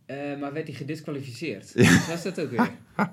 eh, 0.05 0.17
maar 0.39 0.53
werd 0.53 0.67
hij 0.67 0.75
gedisqualificeerd. 0.75 1.73
Dus 1.73 2.07
was 2.11 2.23
dat 2.23 2.39
ook 2.41 2.49
weer. 2.49 2.69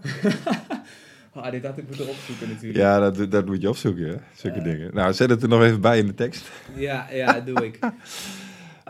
ah, 1.33 1.51
dit 1.51 1.65
had 1.65 1.79
ik 1.79 1.87
moeten 1.87 2.09
opzoeken 2.09 2.49
natuurlijk. 2.49 2.79
ja, 2.79 3.11
dat, 3.11 3.31
dat 3.31 3.47
moet 3.47 3.61
je 3.63 3.69
opzoeken, 3.69 4.09
hè? 4.09 4.15
zulke 4.35 4.59
Ja. 4.59 4.65
dingen. 4.65 4.95
Nou, 4.95 5.13
zet 5.13 5.31
het 5.31 5.43
er 5.43 5.49
nog 5.49 5.63
even 5.63 5.81
bij 5.81 5.99
in 5.99 6.07
de 6.07 6.15
tekst. 6.15 6.51
Ja, 6.77 7.07
ja, 7.13 7.33
dat 7.33 7.47
doe 7.47 7.65
ik. 7.67 7.79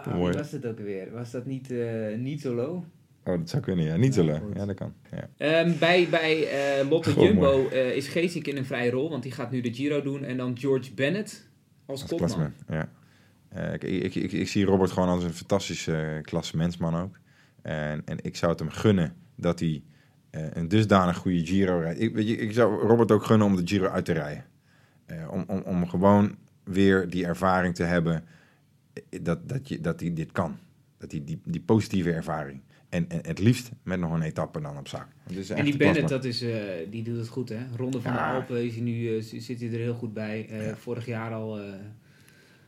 Ah, 0.06 0.12
wie 0.12 0.22
Mooi. 0.22 0.36
was 0.36 0.50
dat 0.50 0.66
ook 0.66 0.78
weer? 0.78 1.12
Was 1.12 1.30
dat 1.30 1.46
niet, 1.46 1.70
eh 1.70 2.16
niet 2.18 2.40
zo 2.40 2.54
low? 2.54 2.84
Oh, 3.24 3.38
dat 3.38 3.48
zou 3.50 3.62
kunnen, 3.62 3.84
ja. 3.84 3.96
Niet 3.96 4.14
zo 4.14 4.24
leuk. 4.24 4.40
goed. 4.42 4.56
Ja, 4.56 4.66
dat 4.66 4.76
kan. 4.76 4.92
Ja. 5.10 5.28
Ehm, 5.36 5.78
bij 5.78 6.06
bij 6.10 6.48
eh, 6.48 6.88
Lotte 6.90 7.12
Jumbo 7.20 7.68
eh, 7.68 7.96
is 7.96 8.08
Geesink 8.08 8.46
in 8.46 8.56
een 8.56 8.64
vrije 8.66 8.90
rol, 8.90 9.10
want 9.10 9.22
die 9.22 9.32
gaat 9.32 9.50
nu 9.50 9.60
de 9.60 9.74
Giro 9.74 10.02
doen. 10.02 10.24
En 10.24 10.36
dan 10.36 10.58
George 10.58 10.94
Bennett 10.94 11.48
als, 11.86 12.02
Als 12.02 12.10
kopman. 12.10 12.52
ja. 12.68 12.88
Eh, 13.48 13.72
ik, 13.72 13.82
ik, 13.84 14.14
ik, 14.14 14.32
ik 14.32 14.48
zie 14.48 14.64
Robert 14.64 14.90
gewoon 14.90 15.08
als 15.08 15.24
een 15.24 15.32
fantastische 15.32 16.12
uh, 16.16 16.22
klassementsman 16.22 16.96
ook. 16.96 17.18
En, 17.62 18.02
en 18.04 18.18
ik 18.22 18.36
zou 18.36 18.50
het 18.50 18.60
hem 18.60 18.70
gunnen 18.70 19.14
dat 19.36 19.60
hij 19.60 19.82
eh, 20.30 20.42
een 20.52 20.68
dusdanig 20.68 21.16
goede 21.16 21.46
Giro 21.46 21.78
rijdt. 21.78 22.00
Ik, 22.00 22.14
weet 22.14 22.28
je, 22.28 22.36
ik 22.36 22.52
zou 22.52 22.86
Robert 22.86 23.12
ook 23.12 23.24
gunnen 23.24 23.46
om 23.46 23.56
de 23.56 23.62
Giro 23.64 23.88
uit 23.88 24.04
te 24.04 24.12
rijden. 24.12 24.44
Eh, 25.06 25.28
om, 25.30 25.44
om, 25.46 25.60
om 25.60 25.88
gewoon 25.88 26.36
weer 26.64 27.10
die 27.10 27.26
ervaring 27.26 27.74
te 27.74 27.82
hebben 27.82 28.24
dat, 29.22 29.48
dat, 29.48 29.68
je, 29.68 29.80
dat 29.80 30.00
hij 30.00 30.14
dit 30.14 30.32
kan. 30.32 30.56
Dat 30.98 31.10
hij 31.12 31.22
die, 31.24 31.40
die 31.44 31.60
positieve 31.60 32.12
ervaring. 32.12 32.60
En, 32.88 33.08
en 33.08 33.20
het 33.22 33.38
liefst 33.38 33.70
met 33.82 33.98
nog 34.00 34.12
een 34.12 34.22
etappe 34.22 34.60
dan 34.60 34.78
op 34.78 34.88
zak. 34.88 35.06
En 35.48 35.64
die 35.64 35.76
Bennett, 35.76 36.08
dat 36.08 36.24
is, 36.24 36.42
eh, 36.42 36.50
die 36.90 37.02
doet 37.02 37.16
het 37.16 37.28
goed 37.28 37.48
hè. 37.48 37.58
Ronde 37.76 38.00
van 38.00 38.12
Ja. 38.12 38.30
de 38.30 38.34
Alpen 38.36 38.64
is 38.64 38.72
hij 38.74 38.82
nu, 38.82 39.16
eh, 39.16 39.22
zit 39.22 39.60
hij 39.60 39.68
er 39.72 39.78
heel 39.78 39.94
goed 39.94 40.14
bij. 40.14 40.46
Eh, 40.50 40.66
Ja. 40.66 40.76
Vorig 40.76 41.06
jaar 41.06 41.32
al, 41.32 41.60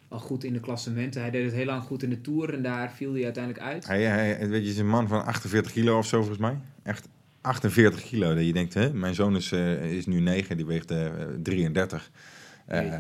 al 0.08 0.18
goed 0.18 0.44
in 0.44 0.52
de 0.52 0.60
klassementen. 0.60 1.20
Hij 1.20 1.30
deed 1.30 1.44
het 1.44 1.54
heel 1.54 1.64
lang 1.64 1.82
goed 1.82 2.02
in 2.02 2.10
de 2.10 2.20
Tour 2.20 2.54
en 2.54 2.62
daar 2.62 2.90
viel 2.92 3.12
hij 3.12 3.24
uiteindelijk 3.24 3.64
uit. 3.64 3.86
Hij, 3.86 4.02
hij, 4.02 4.48
weet 4.48 4.64
je, 4.64 4.70
is 4.70 4.78
een 4.78 4.88
man 4.88 5.08
van 5.08 5.24
48 5.24 5.72
kilo 5.72 5.98
of 5.98 6.06
zo 6.06 6.18
volgens 6.18 6.38
mij. 6.38 6.58
Echt 6.82 7.08
48 7.40 8.02
kilo. 8.02 8.34
Dat 8.34 8.44
je 8.46 8.52
denkt, 8.52 8.74
hè, 8.74 8.92
mijn 8.92 9.14
zoon 9.14 9.36
is, 9.36 9.52
is 9.82 10.06
nu 10.06 10.20
9, 10.20 10.56
die 10.56 10.66
weegt 10.66 10.90
eh 10.90 11.06
33. 11.42 12.10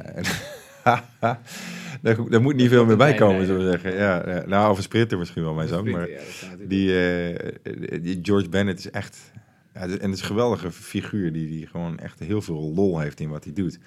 Daar, 2.02 2.28
daar 2.28 2.42
moet 2.42 2.54
niet 2.54 2.68
veel 2.68 2.86
meer 2.86 2.96
bij 2.96 3.14
komen, 3.14 3.46
zullen 3.46 3.64
we 3.64 3.70
zeggen. 3.70 3.94
Ja, 3.94 4.28
ja. 4.28 4.46
nou, 4.46 4.70
of 4.70 4.76
een 4.76 4.82
sprinter 4.82 5.18
misschien 5.18 5.42
wel, 5.42 5.54
mijn 5.54 5.68
zoon. 5.68 5.90
Maar 5.90 6.08
die, 6.68 6.98
eh, 6.98 7.52
die 8.02 8.18
George 8.22 8.48
Bennett 8.48 8.78
is 8.78 8.90
echt... 8.90 9.32
Ja, 9.74 9.80
en 9.80 9.90
het 9.90 10.12
is 10.12 10.20
een 10.20 10.26
geweldige 10.26 10.70
figuur 10.72 11.32
die, 11.32 11.48
die 11.48 11.66
gewoon 11.66 11.98
echt 11.98 12.18
heel 12.18 12.42
veel 12.42 12.72
lol 12.74 12.98
heeft 13.00 13.20
in 13.20 13.28
wat 13.28 13.44
hij 13.44 13.52
doet. 13.52 13.78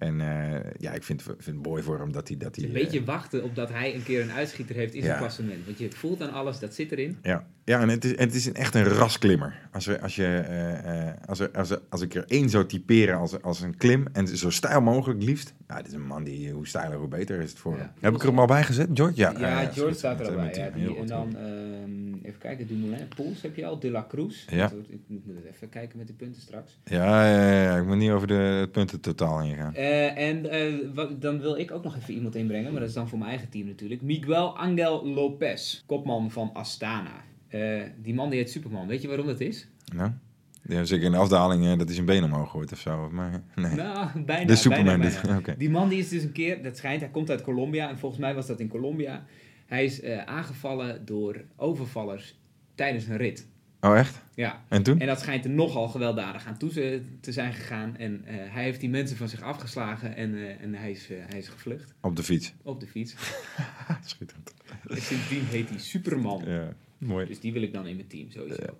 En 0.00 0.20
eh, 0.20 0.70
ja, 0.78 0.92
ik 0.92 1.02
vind, 1.02 1.22
vind 1.22 1.44
het 1.56 1.66
mooi 1.66 1.82
voor 1.82 1.98
hem 1.98 2.12
dat 2.12 2.28
hij... 2.28 2.36
Dat 2.36 2.56
hij 2.56 2.64
een 2.64 2.72
beetje 2.72 3.04
wachten 3.04 3.42
op 3.42 3.54
dat 3.54 3.68
hij 3.68 3.94
een 3.94 4.02
keer 4.02 4.20
een 4.22 4.30
uitschieter 4.32 4.74
heeft 4.76 4.94
in 4.94 5.02
zijn 5.02 5.18
klassement. 5.18 5.64
Want 5.66 5.78
je 5.78 5.90
voelt 5.90 6.22
aan 6.22 6.32
alles, 6.32 6.58
dat 6.58 6.74
zit 6.74 6.92
erin. 6.92 7.18
Ja, 7.22 7.46
ja 7.64 7.80
en 7.80 7.88
het 7.88 8.04
is, 8.04 8.14
en 8.14 8.26
het 8.26 8.34
is 8.34 8.46
een, 8.46 8.54
echt 8.54 8.74
een 8.74 8.84
rasklimmer. 8.84 9.68
Als, 9.72 9.86
we, 9.86 10.00
als, 10.00 10.16
je, 10.16 10.24
eh, 10.26 11.08
eh, 11.08 11.14
als, 11.26 11.40
er, 11.40 11.50
als, 11.50 11.70
er- 11.70 11.80
als 11.88 12.00
ik 12.00 12.14
er 12.14 12.24
één 12.26 12.48
zou 12.48 12.66
typeren 12.66 13.16
als, 13.18 13.42
als 13.42 13.60
een 13.60 13.76
klim, 13.76 14.04
en 14.12 14.28
zo 14.28 14.50
stijl 14.50 14.80
mogelijk 14.80 15.22
liefst. 15.22 15.54
Ja, 15.68 15.76
dit 15.76 15.86
is 15.86 15.92
een 15.92 16.06
man 16.06 16.24
die, 16.24 16.50
hoe 16.52 16.66
stijler, 16.66 16.98
hoe 16.98 17.08
beter 17.08 17.40
is 17.40 17.50
het 17.50 17.58
voor 17.58 17.76
hem. 17.78 17.88
Heb 18.00 18.14
ik 18.14 18.20
er 18.22 18.28
hem 18.28 18.38
al 18.38 18.46
bij 18.46 18.62
gezet, 18.62 18.88
George? 18.94 19.16
Ja, 19.16 19.32
Ja, 19.38 19.62
eh, 19.62 19.72
George 19.72 19.94
staat 19.94 20.20
er 20.20 20.26
al 20.28 20.34
bij. 20.34 20.72
en 20.98 21.06
dan, 21.06 21.36
even 22.30 22.40
kijken, 22.40 22.66
Dumoulin. 22.66 23.08
Poels 23.16 23.42
heb 23.42 23.56
je 23.56 23.66
al, 23.66 23.78
De 23.78 23.90
La 23.90 24.06
Cruz. 24.08 24.44
Ja. 24.50 24.72
Ik 24.88 25.00
moet 25.06 25.44
even 25.54 25.68
kijken 25.68 25.98
met 25.98 26.06
die 26.06 26.16
punten 26.16 26.42
straks. 26.42 26.78
Ja, 26.84 27.26
ja, 27.30 27.62
ja, 27.62 27.76
ik 27.76 27.86
moet 27.86 27.96
niet 27.96 28.10
over 28.10 28.26
de 28.26 28.68
punten 28.72 29.00
totaal 29.00 29.42
ingaan. 29.42 29.74
Eh, 29.74 30.28
en 30.28 30.50
eh, 30.50 30.74
wat, 30.94 31.22
dan 31.22 31.40
wil 31.40 31.56
ik 31.56 31.70
ook 31.70 31.84
nog 31.84 31.96
even 31.96 32.14
iemand 32.14 32.34
inbrengen, 32.34 32.70
maar 32.70 32.80
dat 32.80 32.88
is 32.88 32.94
dan 32.94 33.08
voor 33.08 33.18
mijn 33.18 33.30
eigen 33.30 33.48
team 33.48 33.66
natuurlijk. 33.66 34.02
Miguel 34.02 34.58
Angel 34.58 35.06
Lopez, 35.06 35.82
kopman 35.86 36.30
van 36.30 36.50
Astana. 36.52 37.24
Eh, 37.48 37.80
die 38.02 38.14
man 38.14 38.30
die 38.30 38.38
heet 38.38 38.50
Superman. 38.50 38.86
Weet 38.86 39.02
je 39.02 39.08
waarom 39.08 39.26
dat 39.26 39.40
is? 39.40 39.68
Nou, 39.94 40.10
ja, 40.62 40.84
zeker 40.84 41.04
in 41.04 41.12
de 41.12 41.18
afdaling 41.18 41.76
dat 41.76 41.86
hij 41.86 41.94
zijn 41.94 42.06
been 42.06 42.24
omhoog 42.24 42.50
gooit 42.50 42.72
of 42.72 42.78
zo. 42.78 43.10
Maar, 43.10 43.42
nee. 43.54 43.74
Nou, 43.74 44.08
bijna. 44.26 44.46
de 44.46 44.56
Superman. 44.56 44.84
bijna, 44.84 45.02
dit- 45.02 45.22
bijna. 45.22 45.38
oké. 45.42 45.54
Die 45.58 45.70
man 45.70 45.88
die 45.88 45.98
is 45.98 46.08
dus 46.08 46.22
een 46.22 46.32
keer, 46.32 46.62
dat 46.62 46.76
schijnt, 46.76 47.00
hij 47.00 47.10
komt 47.10 47.30
uit 47.30 47.42
Colombia 47.42 47.88
en 47.88 47.98
volgens 47.98 48.20
mij 48.20 48.34
was 48.34 48.46
dat 48.46 48.60
in 48.60 48.68
Colombia. 48.68 49.24
Hij 49.70 49.84
is 49.84 50.00
eh, 50.00 50.24
aangevallen 50.24 51.04
door 51.04 51.44
overvallers 51.56 52.38
tijdens 52.74 53.06
een 53.06 53.16
rit. 53.16 53.46
Oh, 53.80 53.98
echt? 53.98 54.22
Ja, 54.34 54.64
En 54.68 54.82
toen? 54.82 55.00
en 55.00 55.06
dat 55.06 55.20
schijnt 55.20 55.44
er 55.44 55.50
nogal 55.50 55.88
gewelddadig 55.88 56.46
aan 56.46 56.58
toe 56.58 56.70
te 57.20 57.32
zijn 57.32 57.52
gegaan. 57.52 57.96
En 57.96 58.24
eh, 58.24 58.34
hij 58.52 58.62
heeft 58.62 58.80
die 58.80 58.88
mensen 58.88 59.16
van 59.16 59.28
zich 59.28 59.42
afgeslagen 59.42 60.16
en, 60.16 60.34
eh, 60.34 60.62
en 60.62 60.74
hij, 60.74 60.90
is, 60.90 61.08
hij 61.08 61.38
is 61.38 61.48
gevlucht 61.48 61.94
Op 62.00 62.16
de 62.16 62.22
fiets. 62.22 62.54
op 62.62 62.80
de 62.80 62.86
fiets. 62.86 63.14
Schitterend. 64.04 64.54
En 64.88 65.02
sindsdien 65.02 65.44
heet 65.44 65.68
hij 65.68 65.78
Superman. 65.78 66.42
Ja, 66.46 66.72
mooi. 66.98 67.26
Dus 67.26 67.40
die 67.40 67.52
wil 67.52 67.62
ik 67.62 67.72
dan 67.72 67.86
in 67.86 67.96
mijn 67.96 68.08
team, 68.08 68.30
sowieso. 68.30 68.78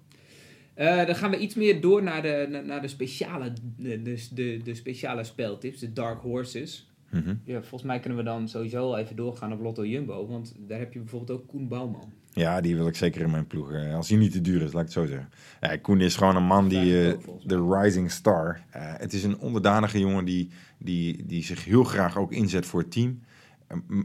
Dan 1.07 1.17
gaan 1.17 1.31
we 1.31 1.39
iets 1.39 1.55
meer 1.55 1.81
door 1.81 2.03
naar 2.03 2.23
de, 2.23 2.63
naar, 2.67 2.81
de, 2.81 2.89
speciale, 2.89 3.53
de, 3.77 4.03
de, 4.35 4.61
de 4.65 4.75
speciale 4.75 5.25
speltips, 5.25 5.81
de 5.81 5.93
Dark 5.93 6.21
Horses. 6.21 6.90
Mhm. 7.11 7.35
Ja, 7.45 7.59
volgens 7.61 7.83
mij 7.83 8.01
kunnen 8.01 8.19
we 8.19 8.25
dan 8.25 8.49
sowieso 8.49 8.95
even 8.95 9.17
doorgaan 9.17 9.53
op 9.53 9.61
Lotto 9.61 9.87
Jumbo. 9.87 10.27
Want 10.27 10.55
daar 10.59 10.79
heb 10.79 10.93
je 10.93 10.99
bijvoorbeeld 10.99 11.41
ook 11.41 11.47
Koen 11.49 11.69
Bouwman. 11.69 12.13
Ja, 12.33 12.61
die 12.61 12.77
wil 12.77 12.87
ik 12.87 12.97
zeker 12.97 13.21
in 13.21 13.31
mijn 13.31 13.47
ploeg. 13.47 13.73
eh, 13.73 13.95
als 13.95 14.09
hij 14.09 14.19
niet 14.19 14.33
te 14.33 14.41
duur 14.41 14.63
is, 14.63 14.73
laat 14.73 14.81
ik 14.89 14.89
het 14.89 14.93
zo 14.93 15.07
zeggen. 15.07 15.29
Ja, 15.61 15.77
Koen 15.77 16.01
is 16.01 16.17
gewoon 16.17 16.37
een 16.37 16.43
man 16.43 16.69
die, 16.69 17.09
eh, 17.09 17.19
de 17.45 17.69
rising 17.81 18.11
star. 18.11 18.61
Eh, 18.71 18.83
het 18.97 19.13
is 19.13 19.25
een 19.25 19.39
onderdanige 19.39 19.99
jongen 19.99 20.25
die, 20.25 20.51
die, 20.79 21.27
die 21.27 21.43
zich 21.45 21.65
heel 21.65 21.85
graag 21.85 22.17
ook 22.17 22.33
inzet 22.33 22.67
voor 22.67 22.81
het 22.81 22.91
team. 22.93 23.21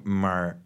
Maar 0.04 0.60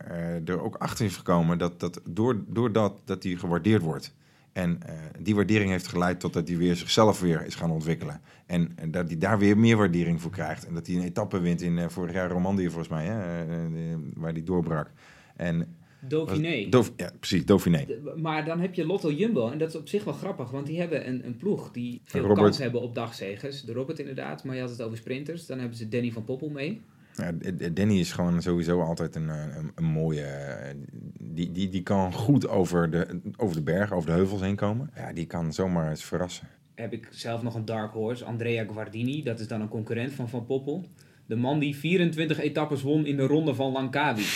er 0.45 0.61
ook 0.61 0.75
achter 0.75 1.05
is 1.05 1.15
gekomen 1.17 1.57
dat, 1.57 1.79
dat 1.79 2.01
door, 2.05 2.43
doordat 2.47 3.01
dat 3.05 3.23
hij 3.23 3.35
gewaardeerd 3.35 3.81
wordt. 3.81 4.15
En 4.61 4.79
eh, 4.85 4.93
die 5.19 5.35
waardering 5.35 5.71
heeft 5.71 5.87
geleid 5.87 6.19
tot 6.19 6.33
dat 6.33 6.47
hij 6.47 6.57
weer 6.57 6.75
zichzelf 6.75 7.19
weer 7.19 7.45
is 7.45 7.55
gaan 7.55 7.71
ontwikkelen. 7.71 8.21
En, 8.45 8.71
en 8.75 8.91
dat 8.91 9.07
hij 9.07 9.17
daar 9.17 9.39
weer 9.39 9.57
meer 9.57 9.77
waardering 9.77 10.21
voor 10.21 10.31
krijgt. 10.31 10.67
En 10.67 10.73
dat 10.73 10.87
hij 10.87 10.95
een 10.95 11.01
etappe 11.03 11.39
wint 11.39 11.61
in 11.61 11.77
eh, 11.77 11.89
vorig 11.89 12.13
jaar 12.13 12.29
Romandie 12.31 12.67
volgens 12.69 12.87
mij, 12.89 13.05
hè, 13.05 13.41
eh, 13.43 13.95
waar 14.13 14.31
hij 14.31 14.43
doorbrak. 14.43 14.91
En, 15.35 15.75
Dauphiné. 16.07 16.67
Ja, 16.95 17.11
precies, 17.19 17.45
Dauphiné. 17.45 17.85
De- 17.85 18.13
Maar 18.21 18.45
dan 18.45 18.59
heb 18.59 18.73
je 18.73 18.85
Lotto 18.85 19.11
Jumbo. 19.11 19.49
En 19.49 19.57
dat 19.57 19.69
is 19.69 19.75
op 19.75 19.87
zich 19.87 20.03
wel 20.03 20.13
grappig. 20.13 20.51
Want 20.51 20.65
die 20.67 20.79
hebben 20.79 21.07
een, 21.07 21.25
een 21.25 21.37
ploeg 21.37 21.71
die 21.71 22.01
veel 22.03 22.21
Robert. 22.21 22.39
kans 22.39 22.57
hebben 22.57 22.81
op 22.81 22.95
dagzegers. 22.95 23.61
De 23.61 23.73
Robert 23.73 23.99
inderdaad. 23.99 24.43
Maar 24.43 24.55
je 24.55 24.61
had 24.61 24.69
het 24.69 24.81
over 24.81 24.97
sprinters. 24.97 25.45
Dan 25.45 25.59
hebben 25.59 25.77
ze 25.77 25.89
Danny 25.89 26.11
van 26.11 26.23
Poppel 26.23 26.49
mee. 26.49 26.81
Ja, 27.19 27.69
Danny 27.69 27.99
is 27.99 28.11
gewoon 28.11 28.41
sowieso 28.41 28.81
altijd 28.81 29.15
een, 29.15 29.29
eh, 29.29 29.43
een, 29.57 29.71
een 29.75 29.83
mooie. 29.83 30.21
eh, 30.21 30.75
Die, 31.19 31.51
die, 31.51 31.69
die 31.69 31.83
kan 31.83 32.13
goed 32.13 32.47
over 32.47 32.89
de, 32.89 33.21
over 33.37 33.55
de 33.55 33.61
bergen, 33.61 33.95
over 33.95 34.09
de 34.09 34.15
heuvels 34.15 34.41
heen 34.41 34.55
komen. 34.55 34.89
Ja, 34.95 35.13
die 35.13 35.25
kan 35.25 35.53
zomaar 35.53 35.89
eens 35.89 36.03
verrassen. 36.03 36.47
Heb 36.75 36.93
ik 36.93 37.07
zelf 37.11 37.41
nog 37.41 37.55
een 37.55 37.65
dark 37.65 37.91
horse. 37.93 38.25
Andrea 38.25 38.65
Guardini. 38.71 39.23
Dat 39.23 39.39
is 39.39 39.47
dan 39.47 39.61
een 39.61 39.67
concurrent 39.67 40.11
van 40.13 40.29
Van 40.29 40.45
Poppel. 40.45 40.85
De 41.25 41.35
man 41.35 41.59
die 41.59 41.75
24 41.75 42.39
etappes 42.39 42.81
won 42.81 43.05
in 43.05 43.17
de 43.17 43.25
ronde 43.25 43.55
van 43.55 43.71
Langkawi. 43.71 44.23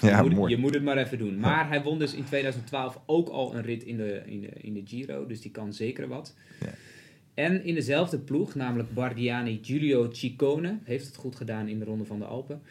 Ja, 0.00 0.16
je, 0.16 0.22
moet, 0.22 0.34
mooi. 0.34 0.50
je 0.54 0.60
moet 0.60 0.74
het 0.74 0.82
maar 0.82 0.96
even 0.96 1.18
doen. 1.18 1.38
Maar 1.38 1.68
hij 1.68 1.82
won 1.82 1.98
dus 1.98 2.14
in 2.14 2.24
2012 2.24 3.00
ook 3.06 3.28
al 3.28 3.54
een 3.54 3.62
rit 3.62 3.82
in 3.84 3.96
de, 3.96 4.22
in 4.26 4.40
de, 4.40 4.46
in 4.46 4.72
de 4.74 4.82
Giro. 4.84 5.26
Dus 5.26 5.40
die 5.40 5.50
kan 5.50 5.72
zeker 5.72 6.08
wat. 6.08 6.34
Ja. 6.60 6.66
En 7.36 7.64
in 7.64 7.74
dezelfde 7.74 8.18
ploeg, 8.18 8.54
namelijk 8.54 8.94
Bardiani 8.94 9.58
Giulio 9.62 10.12
Ciccone, 10.12 10.78
heeft 10.82 11.06
het 11.06 11.16
goed 11.16 11.36
gedaan 11.36 11.68
in 11.68 11.78
de 11.78 11.84
Ronde 11.84 12.04
van 12.04 12.18
de 12.18 12.24
Alpen. 12.24 12.62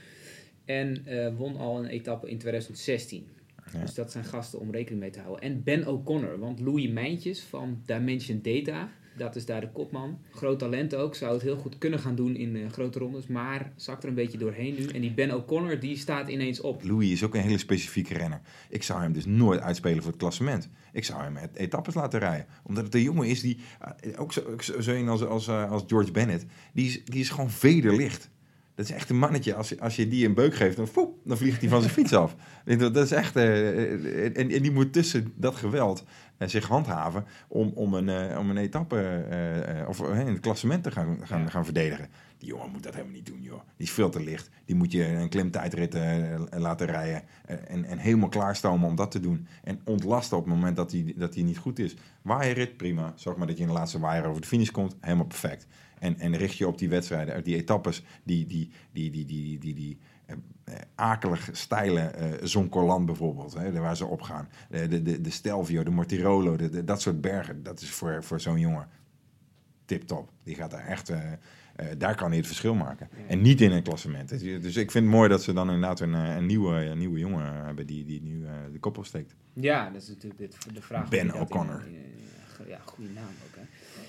En 0.65 1.05
eh, 1.05 1.35
won 1.37 1.57
al 1.57 1.79
een 1.79 1.89
etappe 1.89 2.29
in 2.29 2.37
2016. 2.37 3.27
Ja. 3.73 3.79
Dus 3.79 3.93
dat 3.93 4.11
zijn 4.11 4.23
gasten 4.23 4.59
om 4.59 4.71
rekening 4.71 5.01
mee 5.01 5.09
te 5.09 5.19
houden. 5.19 5.43
En 5.43 5.63
Ben 5.63 5.87
O'Connor, 5.87 6.39
want 6.39 6.59
Louis 6.59 6.87
Mijntjes 6.87 7.41
van 7.41 7.81
Dimension 7.85 8.39
Data, 8.41 8.89
dat 9.17 9.35
is 9.35 9.45
daar 9.45 9.61
de 9.61 9.71
kopman. 9.71 10.19
Groot 10.31 10.59
talent 10.59 10.95
ook, 10.95 11.15
zou 11.15 11.33
het 11.33 11.41
heel 11.41 11.57
goed 11.57 11.77
kunnen 11.77 11.99
gaan 11.99 12.15
doen 12.15 12.35
in 12.35 12.55
eh, 12.55 12.61
grote 12.71 12.99
rondes, 12.99 13.27
maar 13.27 13.71
zakt 13.75 14.03
er 14.03 14.09
een 14.09 14.15
beetje 14.15 14.37
doorheen 14.37 14.75
nu. 14.79 14.85
En 14.87 15.01
die 15.01 15.13
Ben 15.13 15.35
O'Connor, 15.35 15.79
die 15.79 15.97
staat 15.97 16.29
ineens 16.29 16.61
op. 16.61 16.83
Louis 16.83 17.11
is 17.11 17.23
ook 17.23 17.35
een 17.35 17.41
hele 17.41 17.57
specifieke 17.57 18.13
renner. 18.13 18.41
Ik 18.69 18.83
zou 18.83 19.01
hem 19.01 19.13
dus 19.13 19.25
nooit 19.25 19.59
uitspelen 19.61 20.01
voor 20.01 20.11
het 20.11 20.19
klassement. 20.21 20.69
Ik 20.93 21.03
zou 21.05 21.21
hem 21.21 21.35
het 21.35 21.55
etappes 21.55 21.93
laten 21.93 22.19
rijden. 22.19 22.45
Omdat 22.63 22.83
het 22.83 22.95
een 22.95 23.01
jongen 23.01 23.27
is 23.27 23.41
die, 23.41 23.57
eh, 23.79 24.19
ook 24.21 24.33
zo, 24.33 24.41
ook 24.41 24.61
zo 24.61 24.91
een 24.91 25.07
als, 25.09 25.23
als, 25.25 25.47
eh, 25.47 25.71
als 25.71 25.83
George 25.87 26.11
Bennett, 26.11 26.45
die 26.73 26.85
is, 26.87 27.03
die 27.05 27.19
is 27.19 27.29
gewoon 27.29 27.49
vederlicht. 27.51 28.29
Dat 28.75 28.85
is 28.85 28.91
echt 28.91 29.09
een 29.09 29.17
mannetje. 29.17 29.53
Als, 29.55 29.69
je- 29.69 29.79
als 29.79 29.95
je 29.95 30.07
die 30.07 30.25
een 30.25 30.33
beuk 30.33 30.55
geeft, 30.55 30.75
dan, 30.75 30.87
foep, 30.87 31.17
dan 31.25 31.37
vliegt 31.37 31.59
hij 31.61 31.69
van 31.69 31.81
zijn 31.81 31.93
fiets 31.99 32.13
af. 32.13 32.35
Dat 32.65 32.95
is 32.97 33.11
echt. 33.11 33.35
en, 33.35 34.33
en 34.51 34.61
die 34.61 34.71
moet 34.71 34.93
tussen 34.93 35.33
dat 35.35 35.55
geweld 35.55 36.03
zich 36.37 36.67
handhaven 36.67 37.25
om, 37.47 37.71
om, 37.75 37.93
een, 37.93 38.09
eh, 38.09 38.39
om 38.39 38.49
een 38.49 38.57
etappe 38.57 38.97
eh, 39.29 39.79
eh, 39.79 39.89
of 39.89 39.99
in 39.99 40.27
het 40.27 40.39
klassement 40.39 40.83
te 40.83 40.91
gaan, 40.91 41.17
gaan, 41.23 41.51
gaan 41.51 41.65
verdedigen. 41.65 42.09
Die 42.37 42.47
jongen 42.47 42.71
moet 42.71 42.83
dat 42.83 42.93
helemaal 42.93 43.15
niet 43.15 43.25
doen, 43.25 43.41
joh. 43.41 43.61
Die 43.77 43.87
is 43.87 43.93
veel 43.93 44.09
te 44.09 44.23
licht. 44.23 44.49
Die 44.65 44.75
moet 44.75 44.91
je 44.91 45.07
een 45.07 45.29
klimtijdrit 45.29 45.97
laten 46.57 46.87
rijden 46.87 47.23
en, 47.45 47.85
en 47.85 47.97
helemaal 47.97 48.29
klaarstomen 48.29 48.89
om 48.89 48.95
dat 48.95 49.11
te 49.11 49.19
doen. 49.19 49.47
En 49.63 49.79
ontlasten 49.83 50.37
op 50.37 50.45
het 50.45 50.53
moment 50.53 50.75
dat 50.75 50.91
hij, 50.91 51.13
dat 51.15 51.33
hij 51.33 51.43
niet 51.43 51.57
goed 51.57 51.79
is. 51.79 51.95
Waaierrit, 52.21 52.77
prima. 52.77 53.13
Zorg 53.15 53.37
maar 53.37 53.47
dat 53.47 53.55
je 53.57 53.61
in 53.61 53.69
de 53.69 53.75
laatste 53.75 53.99
waaier 53.99 54.25
over 54.25 54.41
de 54.41 54.47
finish 54.47 54.69
komt. 54.69 54.95
Helemaal 54.99 55.25
perfect. 55.25 55.67
En, 55.99 56.19
en 56.19 56.37
richt 56.37 56.57
je 56.57 56.67
op 56.67 56.77
die 56.77 56.89
wedstrijden, 56.89 57.43
die 57.43 57.55
etappes, 57.55 58.03
die, 58.23 58.45
die, 58.45 58.71
die, 58.91 59.11
die, 59.11 59.25
die, 59.25 59.59
die, 59.59 59.73
die, 59.73 59.97
akelig 60.95 61.49
steile 61.51 61.99
eh 62.01 62.31
Zoncolan 62.43 63.05
bijvoorbeeld, 63.05 63.53
hè, 63.53 63.71
waar 63.71 63.97
ze 63.97 64.05
op 64.05 64.21
gaan. 64.21 64.47
De, 64.69 64.87
de, 64.87 65.01
de, 65.01 65.21
de 65.21 65.29
Stelvio, 65.29 65.83
de 65.83 65.89
Mortirolo, 65.91 66.55
de, 66.55 66.69
de- 66.69 66.83
dat 66.83 67.01
soort 67.01 67.21
bergen. 67.21 67.63
Dat 67.63 67.81
is 67.81 67.89
voor, 67.91 68.23
voor 68.23 68.39
zo'n 68.41 68.59
jongen 68.59 68.87
tip-top. 69.85 70.29
Die 70.43 70.55
gaat 70.55 70.71
daar 70.71 70.85
echt... 70.85 71.09
eh, 71.09 71.31
eh, 71.75 71.85
daar 71.97 72.15
kan 72.15 72.27
hij 72.27 72.37
het 72.37 72.47
verschil 72.47 72.73
maken. 72.75 73.09
En 73.27 73.41
niet 73.41 73.61
in 73.61 73.71
een 73.71 73.83
klassement. 73.83 74.29
Dus 74.29 74.41
dus 74.41 74.75
ik 74.75 74.91
vind 74.91 75.05
het 75.05 75.13
mooi 75.13 75.29
dat 75.29 75.43
ze 75.43 75.53
dan 75.53 75.67
inderdaad 75.71 75.99
een, 75.99 76.13
eh, 76.15 76.35
een 76.35 76.45
nieuwe, 76.45 76.73
een 76.85 76.97
nieuwe 76.97 77.19
jongen 77.19 77.65
hebben 77.65 77.87
die, 77.87 78.05
die 78.05 78.21
nu 78.21 78.45
eh, 78.45 78.51
de 78.71 78.79
kop 78.79 78.97
opsteekt. 78.97 79.35
Ja, 79.53 79.89
dat 79.89 80.01
is 80.01 80.07
natuurlijk 80.07 80.37
dit, 80.37 80.57
de 80.73 80.81
vraag. 80.81 81.09
Ben 81.09 81.33
O'Connor. 81.33 81.83
Ja, 82.67 82.79
goede 82.85 83.11
naam 83.11 83.33
ook. 83.45 83.55
Hè. 83.55 83.61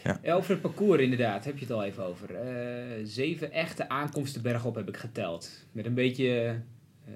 Ja. 0.08 0.20
Ja, 0.22 0.34
Over 0.34 0.50
het 0.50 0.60
parcours 0.60 1.02
inderdaad, 1.02 1.44
heb 1.44 1.54
je 1.58 1.64
het 1.64 1.74
al 1.74 1.84
even 1.84 2.04
over. 2.04 2.34
Eh, 2.34 3.00
zeven 3.04 3.52
echte 3.52 3.88
aankomsten 3.88 4.42
bergop 4.42 4.74
heb 4.74 4.88
ik 4.88 4.96
geteld. 4.96 5.64
Met 5.72 5.86
een 5.86 5.94
beetje 5.94 6.60
eh, 7.04 7.12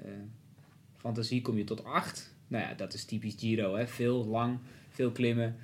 fantasie 0.97 1.41
kom 1.41 1.57
je 1.57 1.63
tot 1.63 1.83
acht. 1.83 2.33
Nou 2.47 2.63
ja, 2.63 2.73
dat 2.73 2.93
is 2.93 3.05
typisch 3.05 3.35
Giro. 3.37 3.75
Hè. 3.75 3.87
Veel 3.87 4.25
lang, 4.25 4.57
veel 4.89 5.11
klimmen. 5.11 5.55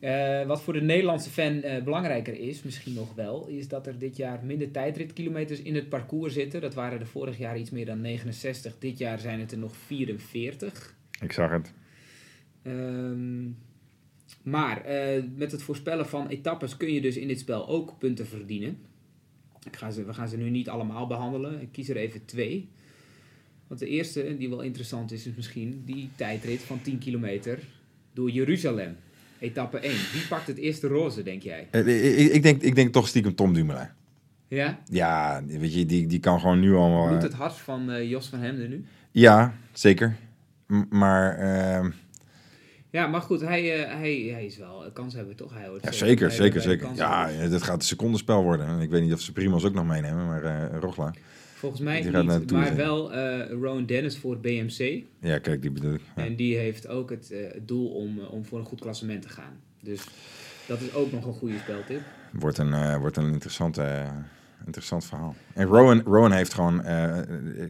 Eh, 0.00 0.46
wat 0.46 0.62
voor 0.62 0.72
de 0.72 0.80
Nederlandse 0.80 1.30
fan 1.30 1.62
eh, 1.62 1.82
belangrijker 1.82 2.38
is, 2.38 2.62
misschien 2.62 2.94
nog 2.94 3.14
wel, 3.14 3.46
is 3.46 3.68
dat 3.68 3.86
er 3.86 3.98
dit 3.98 4.16
jaar 4.16 4.44
minder 4.44 4.70
tijdritkilometers 4.70 5.62
in 5.62 5.74
het 5.74 5.88
parcours 5.88 6.32
zitten. 6.32 6.60
Dat 6.60 6.74
waren 6.74 7.00
er 7.00 7.06
vorig 7.06 7.38
jaar 7.38 7.58
iets 7.58 7.70
meer 7.70 7.86
dan 7.86 8.00
69. 8.00 8.78
Dit 8.78 8.98
jaar 8.98 9.18
zijn 9.18 9.40
het 9.40 9.52
er 9.52 9.58
nog 9.58 9.76
44. 9.76 10.94
Ik 11.20 11.32
zag 11.32 11.50
het. 11.50 11.72
Ehm, 12.62 13.44
maar 14.42 14.84
eh, 14.84 15.22
met 15.36 15.52
het 15.52 15.62
voorspellen 15.62 16.08
van 16.08 16.28
etappes 16.28 16.76
kun 16.76 16.92
je 16.92 17.00
dus 17.00 17.16
in 17.16 17.28
dit 17.28 17.38
spel 17.38 17.68
ook 17.68 17.98
punten 17.98 18.26
verdienen. 18.26 18.78
Ik 19.64 19.76
ga 19.76 19.90
ze, 19.90 20.04
we 20.04 20.14
gaan 20.14 20.28
ze 20.28 20.36
nu 20.36 20.50
niet 20.50 20.68
allemaal 20.68 21.06
behandelen. 21.06 21.60
Ik 21.60 21.68
kies 21.72 21.88
er 21.88 21.96
even 21.96 22.24
twee. 22.24 22.68
Want 23.66 23.80
de 23.80 23.86
eerste, 23.86 24.36
die 24.38 24.48
wel 24.48 24.60
interessant 24.60 25.12
is, 25.12 25.26
is 25.26 25.34
misschien 25.36 25.82
die 25.84 26.10
tijdrit 26.16 26.60
van 26.60 26.82
10 26.82 26.98
kilometer 26.98 27.58
door 28.12 28.30
Jeruzalem. 28.30 28.96
Etappe 29.38 29.78
1. 29.78 29.92
Wie 30.12 30.26
pakt 30.28 30.46
het 30.46 30.56
eerste 30.56 30.86
roze, 30.86 31.22
denk 31.22 31.42
jij? 31.42 31.66
Eh, 31.70 32.18
ik, 32.24 32.32
ik, 32.32 32.42
denk, 32.42 32.62
ik 32.62 32.74
denk 32.74 32.92
toch 32.92 33.08
stiekem 33.08 33.34
Tom 33.34 33.52
Dumoulin. 33.52 33.88
Ja? 34.48 34.78
Ja, 34.90 35.42
weet 35.46 35.74
je, 35.74 35.86
die, 35.86 36.06
die 36.06 36.20
kan 36.20 36.40
gewoon 36.40 36.60
nu 36.60 36.74
al... 36.74 37.08
Eh, 37.08 37.22
het 37.22 37.32
hart 37.32 37.54
van 37.56 37.90
eh, 37.90 38.10
Jos 38.10 38.28
van 38.28 38.38
Hemden 38.38 38.70
nu? 38.70 38.84
ja, 39.10 39.54
zeker. 39.72 40.16
M- 40.66 40.82
maar 40.90 41.38
ehm, 41.38 41.90
Ja, 42.96 43.06
maar 43.06 43.20
goed, 43.20 43.40
hij, 43.40 43.84
eh, 43.84 43.98
hij, 43.98 44.28
hij 44.32 44.46
is 44.46 44.56
wel 44.56 44.84
een 44.84 44.92
kans 44.92 45.14
hebben, 45.14 45.36
toch? 45.36 45.54
Hij 45.54 45.66
hoort 45.66 45.84
ja, 45.84 45.92
zeker 45.92 46.30
zeker, 46.30 46.60
zeker. 46.60 46.86
Ja, 46.94 47.24
kanshebbers. 47.24 47.50
dit 47.50 47.62
gaat 47.62 47.74
een 47.76 47.80
secondenspel 47.86 48.42
worden. 48.42 48.66
En 48.66 48.80
Ik 48.80 48.90
weet 48.90 49.02
niet 49.02 49.12
of 49.12 49.20
ze 49.20 49.32
Primos 49.32 49.64
ook 49.64 49.74
nog 49.74 49.86
meenemen, 49.86 50.26
maar 50.26 50.42
eh 50.44 50.78
Rogla. 50.80 51.14
Volgens 51.54 51.80
mij 51.80 52.02
Die 52.02 52.10
niet, 52.12 52.50
maar 52.52 52.64
zijn. 52.64 52.76
wel 52.76 53.12
eh 53.12 53.50
Rowan 53.50 53.86
Dennis 53.86 54.18
voor 54.18 54.32
het 54.32 54.40
BMC. 54.42 55.02
Ja, 55.20 55.38
kijk, 55.38 55.62
die 55.62 55.70
bedoel 55.70 55.94
ik. 55.94 56.00
Ja. 56.16 56.24
En 56.24 56.36
die 56.36 56.56
heeft 56.56 56.88
ook 56.88 57.10
het, 57.10 57.30
eh, 57.30 57.38
doel 57.62 57.88
om, 57.88 58.18
eh, 58.20 58.32
om 58.32 58.44
voor 58.44 58.58
een 58.58 58.64
goed 58.64 58.80
klassement 58.80 59.22
te 59.22 59.28
gaan. 59.28 59.60
Dus 59.80 60.00
dat 60.66 60.80
is 60.80 60.94
ook 60.94 61.12
nog 61.12 61.26
een 61.26 61.32
goede 61.34 61.58
speltip. 61.58 62.00
Wordt 62.32 62.58
een, 62.58 62.72
eh, 62.72 62.96
wordt 62.96 63.16
een 63.16 63.32
interessant, 63.32 63.78
eh, 63.78 64.08
interessant 64.64 65.04
verhaal. 65.04 65.34
En 65.54 65.66
Rowan, 65.66 66.02
Rowan 66.04 66.32
heeft 66.32 66.54
gewoon, 66.54 66.82
eh, 66.84 67.18
eh, 67.18 67.24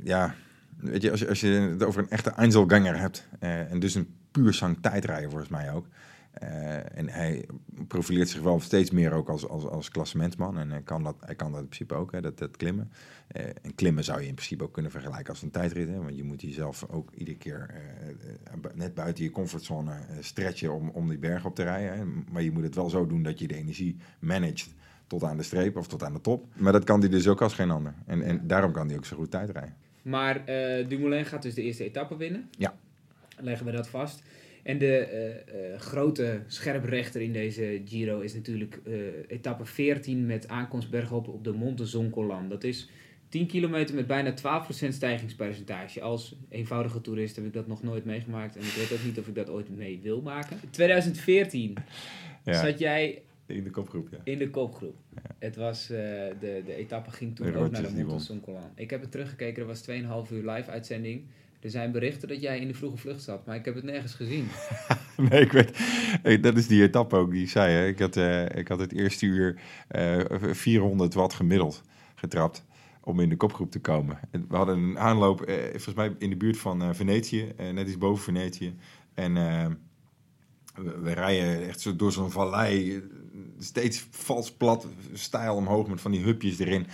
ja, 0.04 0.34
weet 0.80 1.02
je, 1.02 1.10
als 1.10 1.20
je, 1.20 1.28
als 1.28 1.40
je 1.40 1.48
het 1.48 1.82
over 1.84 2.02
een 2.02 2.10
echte 2.10 2.30
Einzelganger 2.30 2.98
hebt, 2.98 3.28
eh, 3.38 3.70
en 3.70 3.78
dus 3.80 3.94
een 3.94 4.08
puur 4.36 4.54
zang 4.54 4.78
tijdrijder 4.80 5.30
volgens 5.30 5.50
mij 5.50 5.72
ook. 5.72 5.86
Eh, 6.32 6.98
en 6.98 7.08
hij 7.08 7.48
profileert 7.88 8.28
zich 8.28 8.40
wel 8.40 8.60
steeds 8.60 8.90
meer 8.90 9.12
ook 9.12 9.28
als, 9.28 9.48
als, 9.48 9.64
als 9.64 9.88
klassementsman. 9.88 10.58
En 10.58 10.70
hij 10.70 10.82
kan, 10.82 11.02
dat, 11.02 11.16
hij 11.20 11.34
kan 11.34 11.50
dat 11.50 11.60
in 11.60 11.66
principe 11.66 11.94
ook, 11.94 12.12
hè, 12.12 12.20
dat, 12.20 12.38
dat 12.38 12.56
klimmen. 12.56 12.90
Eh, 13.26 13.44
en 13.62 13.74
klimmen 13.74 14.04
zou 14.04 14.20
je 14.20 14.26
in 14.26 14.34
principe 14.34 14.64
ook 14.64 14.72
kunnen 14.72 14.90
vergelijken 14.90 15.28
als 15.28 15.42
een 15.42 15.50
tijdrit. 15.50 15.88
Hè, 15.88 15.96
want 16.02 16.16
je 16.16 16.24
moet 16.24 16.42
jezelf 16.42 16.86
ook 16.88 17.10
iedere 17.14 17.36
keer 17.36 17.70
eh, 17.70 18.08
eh, 18.08 18.74
net 18.74 18.94
buiten 18.94 19.24
je 19.24 19.30
comfortzone 19.30 19.92
eh, 19.92 20.16
stretchen 20.20 20.72
om, 20.72 20.88
om 20.88 21.08
die 21.08 21.18
berg 21.18 21.44
op 21.44 21.54
te 21.54 21.62
rijden. 21.62 21.98
Hè. 21.98 22.04
Maar 22.32 22.42
je 22.42 22.50
moet 22.50 22.62
het 22.62 22.74
wel 22.74 22.90
zo 22.90 23.06
doen 23.06 23.22
dat 23.22 23.38
je 23.38 23.46
de 23.46 23.56
energie 23.56 23.96
managt 24.18 24.74
tot 25.06 25.24
aan 25.24 25.36
de 25.36 25.42
streep 25.42 25.76
of 25.76 25.88
tot 25.88 26.02
aan 26.02 26.12
de 26.12 26.20
top. 26.20 26.46
Maar 26.54 26.72
dat 26.72 26.84
kan 26.84 27.00
hij 27.00 27.08
dus 27.08 27.28
ook 27.28 27.42
als 27.42 27.54
geen 27.54 27.70
ander. 27.70 27.94
En, 28.06 28.22
en 28.22 28.46
daarom 28.46 28.72
kan 28.72 28.88
hij 28.88 28.96
ook 28.96 29.04
zo 29.04 29.16
goed 29.16 29.30
tijdrijden. 29.30 29.74
Maar 30.06 30.44
eh, 30.44 30.88
Dumoulin 30.88 31.24
gaat 31.24 31.42
dus 31.42 31.54
de 31.54 31.62
eerste 31.62 31.84
etappe 31.84 32.16
winnen. 32.16 32.48
Ja. 32.58 32.74
Leggen 33.40 33.66
we 33.66 33.72
dat 33.72 33.88
vast. 33.88 34.22
En 34.66 34.78
de 34.78 34.96
eh, 34.96 35.30
eh, 35.72 35.80
grote 35.80 36.40
scherprechter 36.46 37.20
in 37.20 37.32
deze 37.32 37.82
Giro 37.84 38.20
is 38.20 38.34
natuurlijk 38.34 38.80
eh, 38.84 38.94
etappe 39.26 39.64
14 39.64 40.26
met 40.26 40.48
aankomst 40.48 40.90
bergop 40.90 41.28
op 41.28 41.44
de 41.44 41.52
Monte 41.52 41.86
Zoncolan. 41.86 42.48
Dat 42.48 42.64
is 42.64 42.88
10 43.28 43.46
kilometer 43.46 43.94
met 43.94 44.06
bijna 44.06 44.34
12% 44.34 44.88
stijgingspercentage. 44.88 46.00
Als 46.00 46.36
eenvoudige 46.48 47.00
toerist 47.00 47.36
heb 47.36 47.44
ik 47.44 47.52
dat 47.52 47.66
nog 47.66 47.82
nooit 47.82 48.04
meegemaakt 48.04 48.56
en 48.56 48.62
ik 48.62 48.72
weet 48.72 48.98
ook 48.98 49.04
niet 49.04 49.18
of 49.18 49.28
ik 49.28 49.34
dat 49.34 49.50
ooit 49.50 49.76
mee 49.76 50.00
wil 50.02 50.20
maken. 50.20 50.60
2014 50.70 51.76
Ja. 52.44 52.64
zat 52.64 52.78
jij 52.78 53.22
In 53.46 53.64
de 53.64 53.70
kopgroep, 53.70 54.08
ja. 54.10 54.18
In 54.24 54.38
de 54.38 54.50
kopgroep. 54.50 54.96
Het 55.38 55.56
was, 55.56 55.86
de, 55.86 56.34
de 56.40 56.74
etappe 56.74 57.10
ging 57.10 57.36
toen 57.36 57.52
De 57.52 57.58
ook 57.58 57.70
naar 57.70 57.82
de 57.82 58.04
Monte 58.04 58.24
Soncolan. 58.24 58.70
Ik 58.74 58.90
heb 58.90 59.00
het 59.00 59.10
teruggekeken, 59.10 59.62
er 59.62 59.68
was 59.68 59.88
2,5 59.90 60.32
uur 60.32 60.50
live 60.50 60.70
uitzending. 60.70 61.24
Er 61.66 61.72
zijn 61.72 61.92
berichten 61.92 62.28
dat 62.28 62.40
jij 62.40 62.58
in 62.58 62.68
de 62.68 62.74
vroege 62.74 62.96
vlucht 62.96 63.22
zat, 63.22 63.46
maar 63.46 63.56
ik 63.56 63.64
heb 63.64 63.74
het 63.74 63.84
nergens 63.84 64.14
gezien. 64.14 64.48
Nee, 65.30 65.40
ik 65.40 65.52
weet, 65.52 65.70
eh, 66.22 66.42
dat 66.42 66.56
is 66.56 66.66
die 66.66 66.82
etappe 66.82 67.16
ook 67.16 67.30
die 67.30 67.42
ik 67.42 67.50
zei. 67.50 67.72
Hè. 67.72 67.86
Ik, 67.86 67.98
had, 67.98 68.16
eh, 68.16 68.48
ik 68.48 68.68
had 68.68 68.78
het 68.78 68.92
eerste 68.92 69.26
uur 69.26 69.60
eh 69.88 70.20
400 70.40 71.14
watt 71.14 71.34
gemiddeld 71.34 71.82
getrapt 72.14 72.64
om 73.00 73.20
in 73.20 73.28
de 73.28 73.36
kopgroep 73.36 73.70
te 73.70 73.80
komen. 73.80 74.18
En 74.30 74.46
we 74.48 74.56
hadden 74.56 74.78
een 74.78 74.98
aanloop, 74.98 75.42
eh, 75.42 75.54
volgens 75.64 75.94
mij 75.94 76.14
in 76.18 76.30
de 76.30 76.36
buurt 76.36 76.58
van 76.58 76.82
eh, 76.82 76.88
Venetië, 76.92 77.52
eh, 77.56 77.70
net 77.70 77.86
iets 77.86 77.98
boven 77.98 78.24
Venetië. 78.24 78.74
En 79.14 79.36
eh, 79.36 79.66
we, 80.74 80.98
we 81.00 81.12
rijden 81.12 81.68
echt 81.68 81.80
zo 81.80 81.96
door 81.96 82.12
zo'n 82.12 82.30
vallei, 82.30 82.96
eh, 82.96 83.02
steeds 83.58 84.06
vals 84.10 84.52
plat, 84.52 84.86
stijl 85.12 85.54
omhoog 85.54 85.88
met 85.88 86.00
van 86.00 86.10
die 86.10 86.24
hupjes 86.24 86.58
erin. 86.58 86.86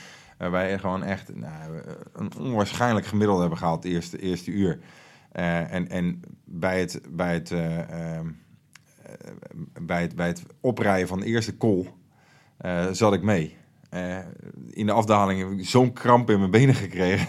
Waarbij 0.43 0.79
gewoon 0.79 1.03
echt 1.03 1.35
nou, 1.35 1.83
een 2.13 2.33
onwaarschijnlijk 2.39 3.07
gemiddelde 3.07 3.41
hebben 3.41 3.59
gehaald 3.59 3.85
het 3.85 3.93
eerste, 3.93 4.19
eerste 4.19 4.51
uur. 4.51 4.79
Eh, 5.33 5.73
en, 5.73 5.89
en 5.89 6.21
bij 6.45 6.81
het, 6.81 7.01
bij 7.11 7.33
het, 7.33 7.51
eh, 7.51 7.79
ehm, 7.79 8.27
eh, 9.03 9.31
bij 9.81 10.01
het, 10.01 10.15
bij 10.15 10.27
het 10.27 10.43
oprijden 10.61 11.09
van 11.09 11.21
de 11.21 11.27
eerste 11.27 11.57
call 11.57 11.93
zat 12.93 13.13
ik 13.13 13.23
mee. 13.23 13.57
In 14.71 14.87
de 14.87 14.93
afdaling 14.93 15.41
heb 15.41 15.51
ik 15.59 15.67
zo'n 15.67 15.93
kramp 15.93 16.31
in 16.31 16.39
mijn 16.39 16.51
benen 16.51 16.75
gekregen. 16.75 17.29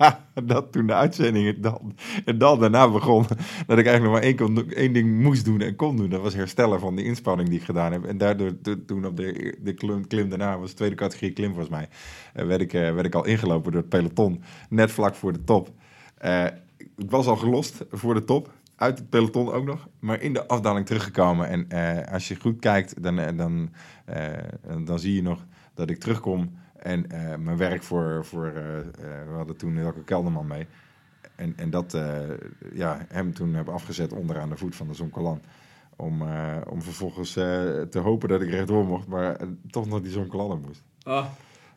dat 0.44 0.72
toen 0.72 0.86
de 0.86 0.94
uitzending 0.94 1.60
dan, 1.60 1.94
en 2.24 2.38
dan 2.38 2.60
daarna 2.60 2.90
begon, 2.90 3.22
dat 3.66 3.78
ik 3.78 3.86
eigenlijk 3.86 4.02
nog 4.02 4.12
maar 4.12 4.22
één, 4.22 4.36
kon, 4.36 4.70
één 4.70 4.92
ding 4.92 5.22
moest 5.22 5.44
doen 5.44 5.60
en 5.60 5.76
kon 5.76 5.96
doen. 5.96 6.08
Dat 6.10 6.20
was 6.20 6.34
herstellen 6.34 6.80
van 6.80 6.96
de 6.96 7.04
inspanning 7.04 7.48
die 7.48 7.58
ik 7.58 7.64
gedaan 7.64 7.92
heb. 7.92 8.04
En 8.04 8.18
daardoor, 8.18 8.60
to- 8.60 8.84
toen 8.86 9.06
op 9.06 9.16
de, 9.16 9.56
de 9.60 9.74
klim, 10.08 10.28
daarna, 10.28 10.58
was 10.58 10.70
de 10.70 10.76
tweede 10.76 10.94
categorie 10.94 11.32
klim 11.32 11.48
volgens 11.48 11.68
mij, 11.68 11.88
eh, 12.34 12.46
werd, 12.46 12.60
ik, 12.60 12.72
eh, 12.72 12.80
werd 12.80 13.06
ik 13.06 13.14
al 13.14 13.26
ingelopen 13.26 13.72
door 13.72 13.80
het 13.80 13.90
peloton, 13.90 14.42
net 14.68 14.90
vlak 14.90 15.14
voor 15.14 15.32
de 15.32 15.44
top. 15.44 15.70
Eh, 16.16 16.44
ik 16.96 17.10
was 17.10 17.26
al 17.26 17.36
gelost 17.36 17.84
voor 17.90 18.14
de 18.14 18.24
top, 18.24 18.50
uit 18.76 18.98
het 18.98 19.08
peloton 19.08 19.52
ook 19.52 19.64
nog, 19.64 19.88
maar 19.98 20.20
in 20.22 20.32
de 20.32 20.46
afdaling 20.46 20.86
teruggekomen. 20.86 21.68
En 21.68 22.06
als 22.08 22.28
je 22.28 22.40
goed 22.40 22.58
kijkt, 22.58 23.02
dan, 23.02 23.36
dan, 23.36 23.70
dan 24.84 24.98
zie 24.98 25.14
je 25.14 25.22
nog 25.22 25.46
dat 25.74 25.90
ik 25.90 25.98
terugkom 25.98 26.50
en 26.82 27.10
eh, 27.10 27.36
mijn 27.36 27.56
werk 27.56 27.82
voor, 27.82 28.24
voor 28.24 28.46
eh, 28.46 28.78
eh, 28.78 28.84
we 29.28 29.32
hadden 29.34 29.56
toen 29.56 29.78
Elke 29.78 30.04
Kelderman 30.04 30.46
mee. 30.46 30.66
En, 31.34 31.52
en 31.56 31.70
dat 31.70 31.98
ja, 32.74 33.06
hem 33.08 33.34
toen 33.34 33.54
heb 33.54 33.68
afgezet 33.68 34.12
onderaan 34.12 34.48
de 34.48 34.56
voet 34.56 34.76
van 34.76 34.88
de 34.88 34.94
Zonkolan. 34.94 35.40
Om, 35.96 36.22
om 36.68 36.82
vervolgens 36.82 37.32
te 37.32 37.98
hopen 38.02 38.28
dat 38.28 38.42
ik 38.42 38.50
rechtdoor 38.50 38.84
mocht, 38.84 39.06
maar 39.06 39.36
toch 39.70 39.86
nog 39.86 40.00
die 40.00 40.10
Zonkolan 40.10 40.60
moest. 40.60 40.82
Oh, 41.04 41.26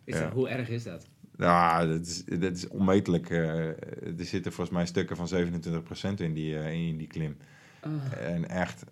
is 0.03 0.15
Ja. 0.15 0.21
dat, 0.23 0.33
hoe 0.33 0.49
erg 0.49 0.69
is 0.69 0.83
dat? 0.83 1.07
Ja, 1.37 1.85
dat 1.85 2.05
is, 2.05 2.23
dat 2.25 2.55
is 2.55 2.67
onmetelijk. 2.67 3.29
er 3.29 3.75
zitten 4.17 4.51
volgens 4.51 4.75
mij 4.77 4.85
stukken 4.85 5.15
van 5.15 5.27
27% 5.27 6.13
in 6.17 6.33
die, 6.33 6.55
in 6.55 6.97
die 6.97 7.07
klim. 7.07 7.37
Ah. 7.79 7.91
En 8.19 8.49
echt, 8.49 8.83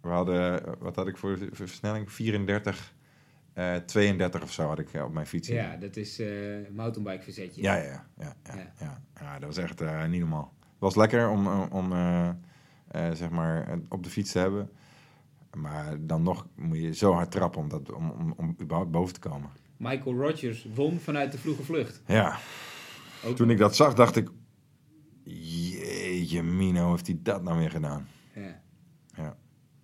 we 0.00 0.08
hadden, 0.08 0.62
wat 0.78 0.96
had 0.96 1.06
ik 1.06 1.16
voor 1.16 1.38
versnelling? 1.52 2.12
34, 2.12 2.92
eh 3.52 3.74
32 3.76 4.42
of 4.42 4.52
zo 4.52 4.66
had 4.68 4.78
ik 4.78 4.92
eh, 4.92 5.04
op 5.04 5.12
mijn 5.12 5.26
fiets. 5.26 5.48
Ja, 5.48 5.76
dat 5.76 5.96
is 5.96 6.18
eh 6.18 6.28
mountainbike 6.70 7.22
verzetje. 7.22 7.62
Ja, 7.62 7.74
ja, 7.76 8.06
ja, 8.18 8.36
ja, 8.44 8.72
ja, 8.80 9.00
Ja. 9.20 9.38
dat 9.38 9.48
was 9.54 9.56
echt 9.64 9.80
eh, 9.80 10.06
niet 10.06 10.20
normaal. 10.20 10.52
Het 10.60 10.80
was 10.80 10.94
lekker 10.96 11.28
om, 11.28 11.46
om, 11.62 11.92
eh, 11.92 12.28
eh, 12.28 12.34
zeg 13.14 13.30
maar, 13.30 13.68
eh, 13.68 13.76
op 13.88 14.02
de 14.02 14.10
fiets 14.10 14.32
te 14.32 14.38
hebben. 14.38 14.70
Maar 15.56 15.96
dan 16.06 16.22
nog 16.22 16.46
moet 16.56 16.78
je 16.78 16.94
zo 16.94 17.12
hard 17.12 17.30
trappen 17.30 17.60
om, 17.60 17.68
dat, 17.68 17.92
om, 17.92 18.10
om, 18.10 18.34
om 18.36 18.56
überhaupt 18.60 18.90
boven 18.90 19.14
te 19.14 19.20
komen. 19.20 19.50
Michael 19.76 20.16
Rogers 20.16 20.66
won 20.74 20.98
vanuit 20.98 21.32
de 21.32 21.38
vroege 21.38 21.62
vlucht. 21.62 22.02
Ja, 22.06 22.38
Ook 23.24 23.36
toen 23.36 23.50
ik 23.50 23.58
dat 23.58 23.76
zag, 23.76 23.94
dacht 23.94 24.16
ik... 24.16 24.28
Jeetje, 25.24 26.42
Mino, 26.42 26.90
heeft 26.90 27.06
hij 27.06 27.18
dat 27.22 27.42
nou 27.42 27.58
weer 27.58 27.70
gedaan? 27.70 28.08
Ja. 28.34 28.60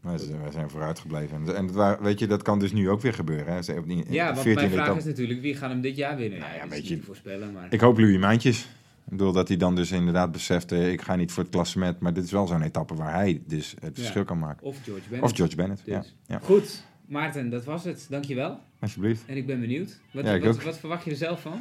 Maar 0.00 0.18
ze- 0.18 0.38
wij 0.42 0.50
zijn 0.50 0.70
vooruit 0.70 0.98
gebleven. 0.98 1.56
En, 1.56 1.72
wa- 1.72 1.98
weet 2.00 2.18
je, 2.18 2.26
dat 2.26 2.42
kan 2.42 2.58
dus 2.58 2.72
nu 2.72 2.90
ook 2.90 3.00
weer 3.00 3.14
gebeuren. 3.14 3.54
Hè? 3.54 3.62
Ze 3.62 3.82
die- 3.86 4.04
Ja, 4.08 4.26
want 4.34 4.46
14e 4.46 4.54
mijn 4.54 4.70
vraag 4.70 4.96
is 4.96 5.04
natuurlijk, 5.04 5.40
wie 5.40 5.54
gaat 5.54 5.70
hem 5.70 5.80
dit 5.80 5.96
jaar 5.96 6.16
winnen? 6.16 6.38
Nou 6.38 6.52
ja, 6.54 6.60
dat 6.60 6.68
weet 6.68 6.78
is 6.82 6.84
je- 6.84 6.90
niet 6.90 7.00
te 7.00 7.06
voorspellen, 7.06 7.52
maar... 7.52 7.66
Ik 7.72 7.80
hoop 7.80 7.98
Louis 7.98 8.18
Mijntjes. 8.18 8.60
Ik 9.04 9.16
bedoel 9.16 9.32
dat 9.32 9.48
hij 9.48 9.56
dan 9.56 9.74
dus 9.74 9.90
inderdaad 9.92 10.32
beseft... 10.32 10.72
eh, 10.72 10.92
ik 10.92 11.00
ga 11.02 11.16
niet 11.16 11.32
voor 11.32 11.42
het 11.42 11.52
klassement, 11.52 12.00
maar 12.00 12.12
dit 12.12 12.24
is 12.24 12.30
wel 12.32 12.46
zo'n 12.46 12.62
etappe 12.62 12.94
waar 12.94 13.12
hij 13.12 13.42
dus 13.46 13.70
het 13.80 13.96
Ja. 13.96 14.02
verschil 14.02 14.24
kan 14.24 14.38
maken. 14.38 14.66
Of 14.66 14.76
George 14.84 15.02
Bennett. 15.08 15.30
Of 15.30 15.36
George 15.36 15.56
Bennett, 15.56 15.82
ja. 15.84 15.98
Dus. 15.98 16.14
ja. 16.26 16.38
Goed, 16.42 16.84
Maarten, 17.06 17.50
dat 17.50 17.64
was 17.64 17.84
het. 17.84 18.06
Dankjewel. 18.10 18.58
Alsjeblieft. 18.80 19.22
En 19.26 19.36
ik 19.36 19.46
ben 19.46 19.60
benieuwd. 19.60 19.98
Wat, 20.10 20.38
wat, 20.40 20.62
wat 20.62 20.78
verwacht 20.78 21.04
je 21.04 21.10
er 21.10 21.16
zelf 21.16 21.40
van? 21.40 21.60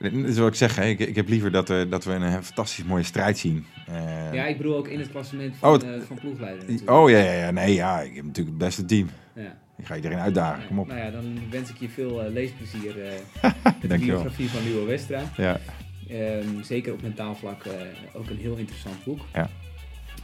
Dat 0.00 0.12
is 0.12 0.38
wat 0.38 0.48
ik 0.48 0.54
zeg, 0.54 0.76
hè. 0.76 0.84
Ik, 0.84 0.98
ik 0.98 1.16
heb 1.16 1.28
liever 1.28 1.50
dat, 1.50 1.68
we 1.68 1.86
dat 1.90 2.04
we 2.04 2.12
een 2.12 2.42
fantastisch 2.44 2.84
mooie 2.84 3.02
strijd 3.02 3.38
zien. 3.38 3.66
Eh, 3.86 4.32
ja, 4.32 4.44
ik 4.46 4.56
bedoel 4.56 4.76
ook 4.76 4.88
in 4.88 4.98
het 4.98 5.10
klassement 5.10 5.56
van, 5.56 5.68
Oh, 5.68 5.74
het- 5.74 5.84
eh, 5.84 6.06
van 6.06 6.18
ploegleider 6.18 6.58
natuurlijk. 6.60 6.90
oh 6.90 7.10
ja, 7.10 7.18
ja, 7.18 7.32
ja, 7.32 7.50
nee, 7.50 7.74
ja, 7.74 8.00
ik 8.00 8.14
heb 8.14 8.24
natuurlijk 8.24 8.56
het 8.56 8.66
beste 8.66 8.84
team. 8.84 9.10
Ja. 9.34 9.56
Ik 9.78 9.86
ga 9.86 9.96
iedereen 9.96 10.18
uitdagen, 10.18 10.66
kom 10.66 10.78
op. 10.78 10.86
Nou 10.86 10.98
ja, 10.98 11.10
dan 11.10 11.38
wens 11.50 11.70
ik 11.70 11.76
je 11.78 11.88
veel 11.88 12.22
eh, 12.24 12.32
leesplezier 12.32 13.02
eh 13.04 13.12
met 13.80 13.90
de 13.90 13.98
biografie 13.98 14.48
van 14.50 14.62
Luo 14.64 14.86
Westra. 14.86 15.22
Ja, 15.36 15.60
Ehm, 16.08 16.62
zeker 16.62 16.92
op 16.92 17.02
mentaal 17.02 17.34
vlak 17.36 17.64
eh, 17.64 17.72
ook 18.12 18.30
een 18.30 18.36
heel 18.38 18.56
interessant 18.56 19.04
boek. 19.04 19.20
Ja. 19.34 19.50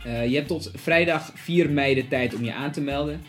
Eh, 0.05 0.27
je 0.29 0.35
hebt 0.35 0.49
tot 0.49 0.71
vrijdag 0.75 1.31
4 1.35 1.71
mei 1.71 1.95
de 1.95 2.09
tijd 2.09 2.35
om 2.35 2.45
je 2.45 2.55
aan 2.55 2.71
te 2.73 2.81
melden. 2.81 3.21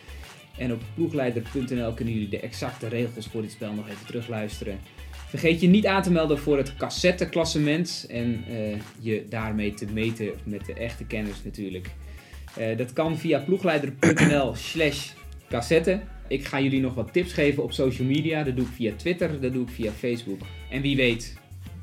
En 0.58 0.72
op 0.74 0.82
ploegleider.nl 0.94 1.94
kunnen 1.94 2.14
jullie 2.14 2.30
de 2.30 2.40
exacte 2.40 2.88
regels 2.88 3.28
voor 3.28 3.42
dit 3.42 3.52
spel 3.52 3.74
nog 3.74 3.88
even 3.90 4.06
terugluisteren. 4.06 4.80
Vergeet 5.28 5.62
je 5.62 5.68
niet 5.68 5.86
aan 5.86 6.04
te 6.04 6.12
melden 6.12 6.40
voor 6.40 6.58
het 6.58 6.76
cassetteklassement 6.76 8.06
en 8.10 8.44
eh, 8.48 8.80
je 9.00 9.26
daarmee 9.30 9.74
te 9.74 9.86
meten 9.94 10.30
met 10.44 10.66
de 10.66 10.74
echte 10.74 11.06
kennis 11.06 11.44
natuurlijk. 11.44 11.90
Eh, 12.56 12.78
dat 12.78 12.94
kan 12.94 13.18
via 13.18 13.40
ploegleider.nl 13.40 14.56
slash 14.56 15.12
cassette. 15.50 16.02
Ik 16.28 16.46
ga 16.46 16.60
jullie 16.60 16.82
nog 16.82 16.94
wat 16.94 17.14
tips 17.14 17.34
geven 17.34 17.64
op 17.64 17.72
social 17.72 18.08
media. 18.08 18.44
Dat 18.44 18.56
doe 18.56 18.66
ik 18.66 18.72
via 18.72 18.94
Twitter, 18.96 19.42
dat 19.42 19.54
doe 19.54 19.64
ik 19.64 19.70
via 19.70 19.92
Facebook. 19.92 20.42
En 20.70 20.82
wie 20.82 20.96
weet 20.96 21.38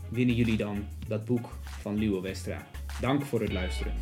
winnen 0.08 0.34
jullie 0.34 0.56
dan 0.56 0.84
dat 1.08 1.24
boek 1.24 1.48
van 1.80 1.98
Luo 1.98 2.20
Westra. 2.20 2.66
Dank 3.00 3.22
voor 3.22 3.40
het 3.40 3.52
luisteren. 3.52 3.92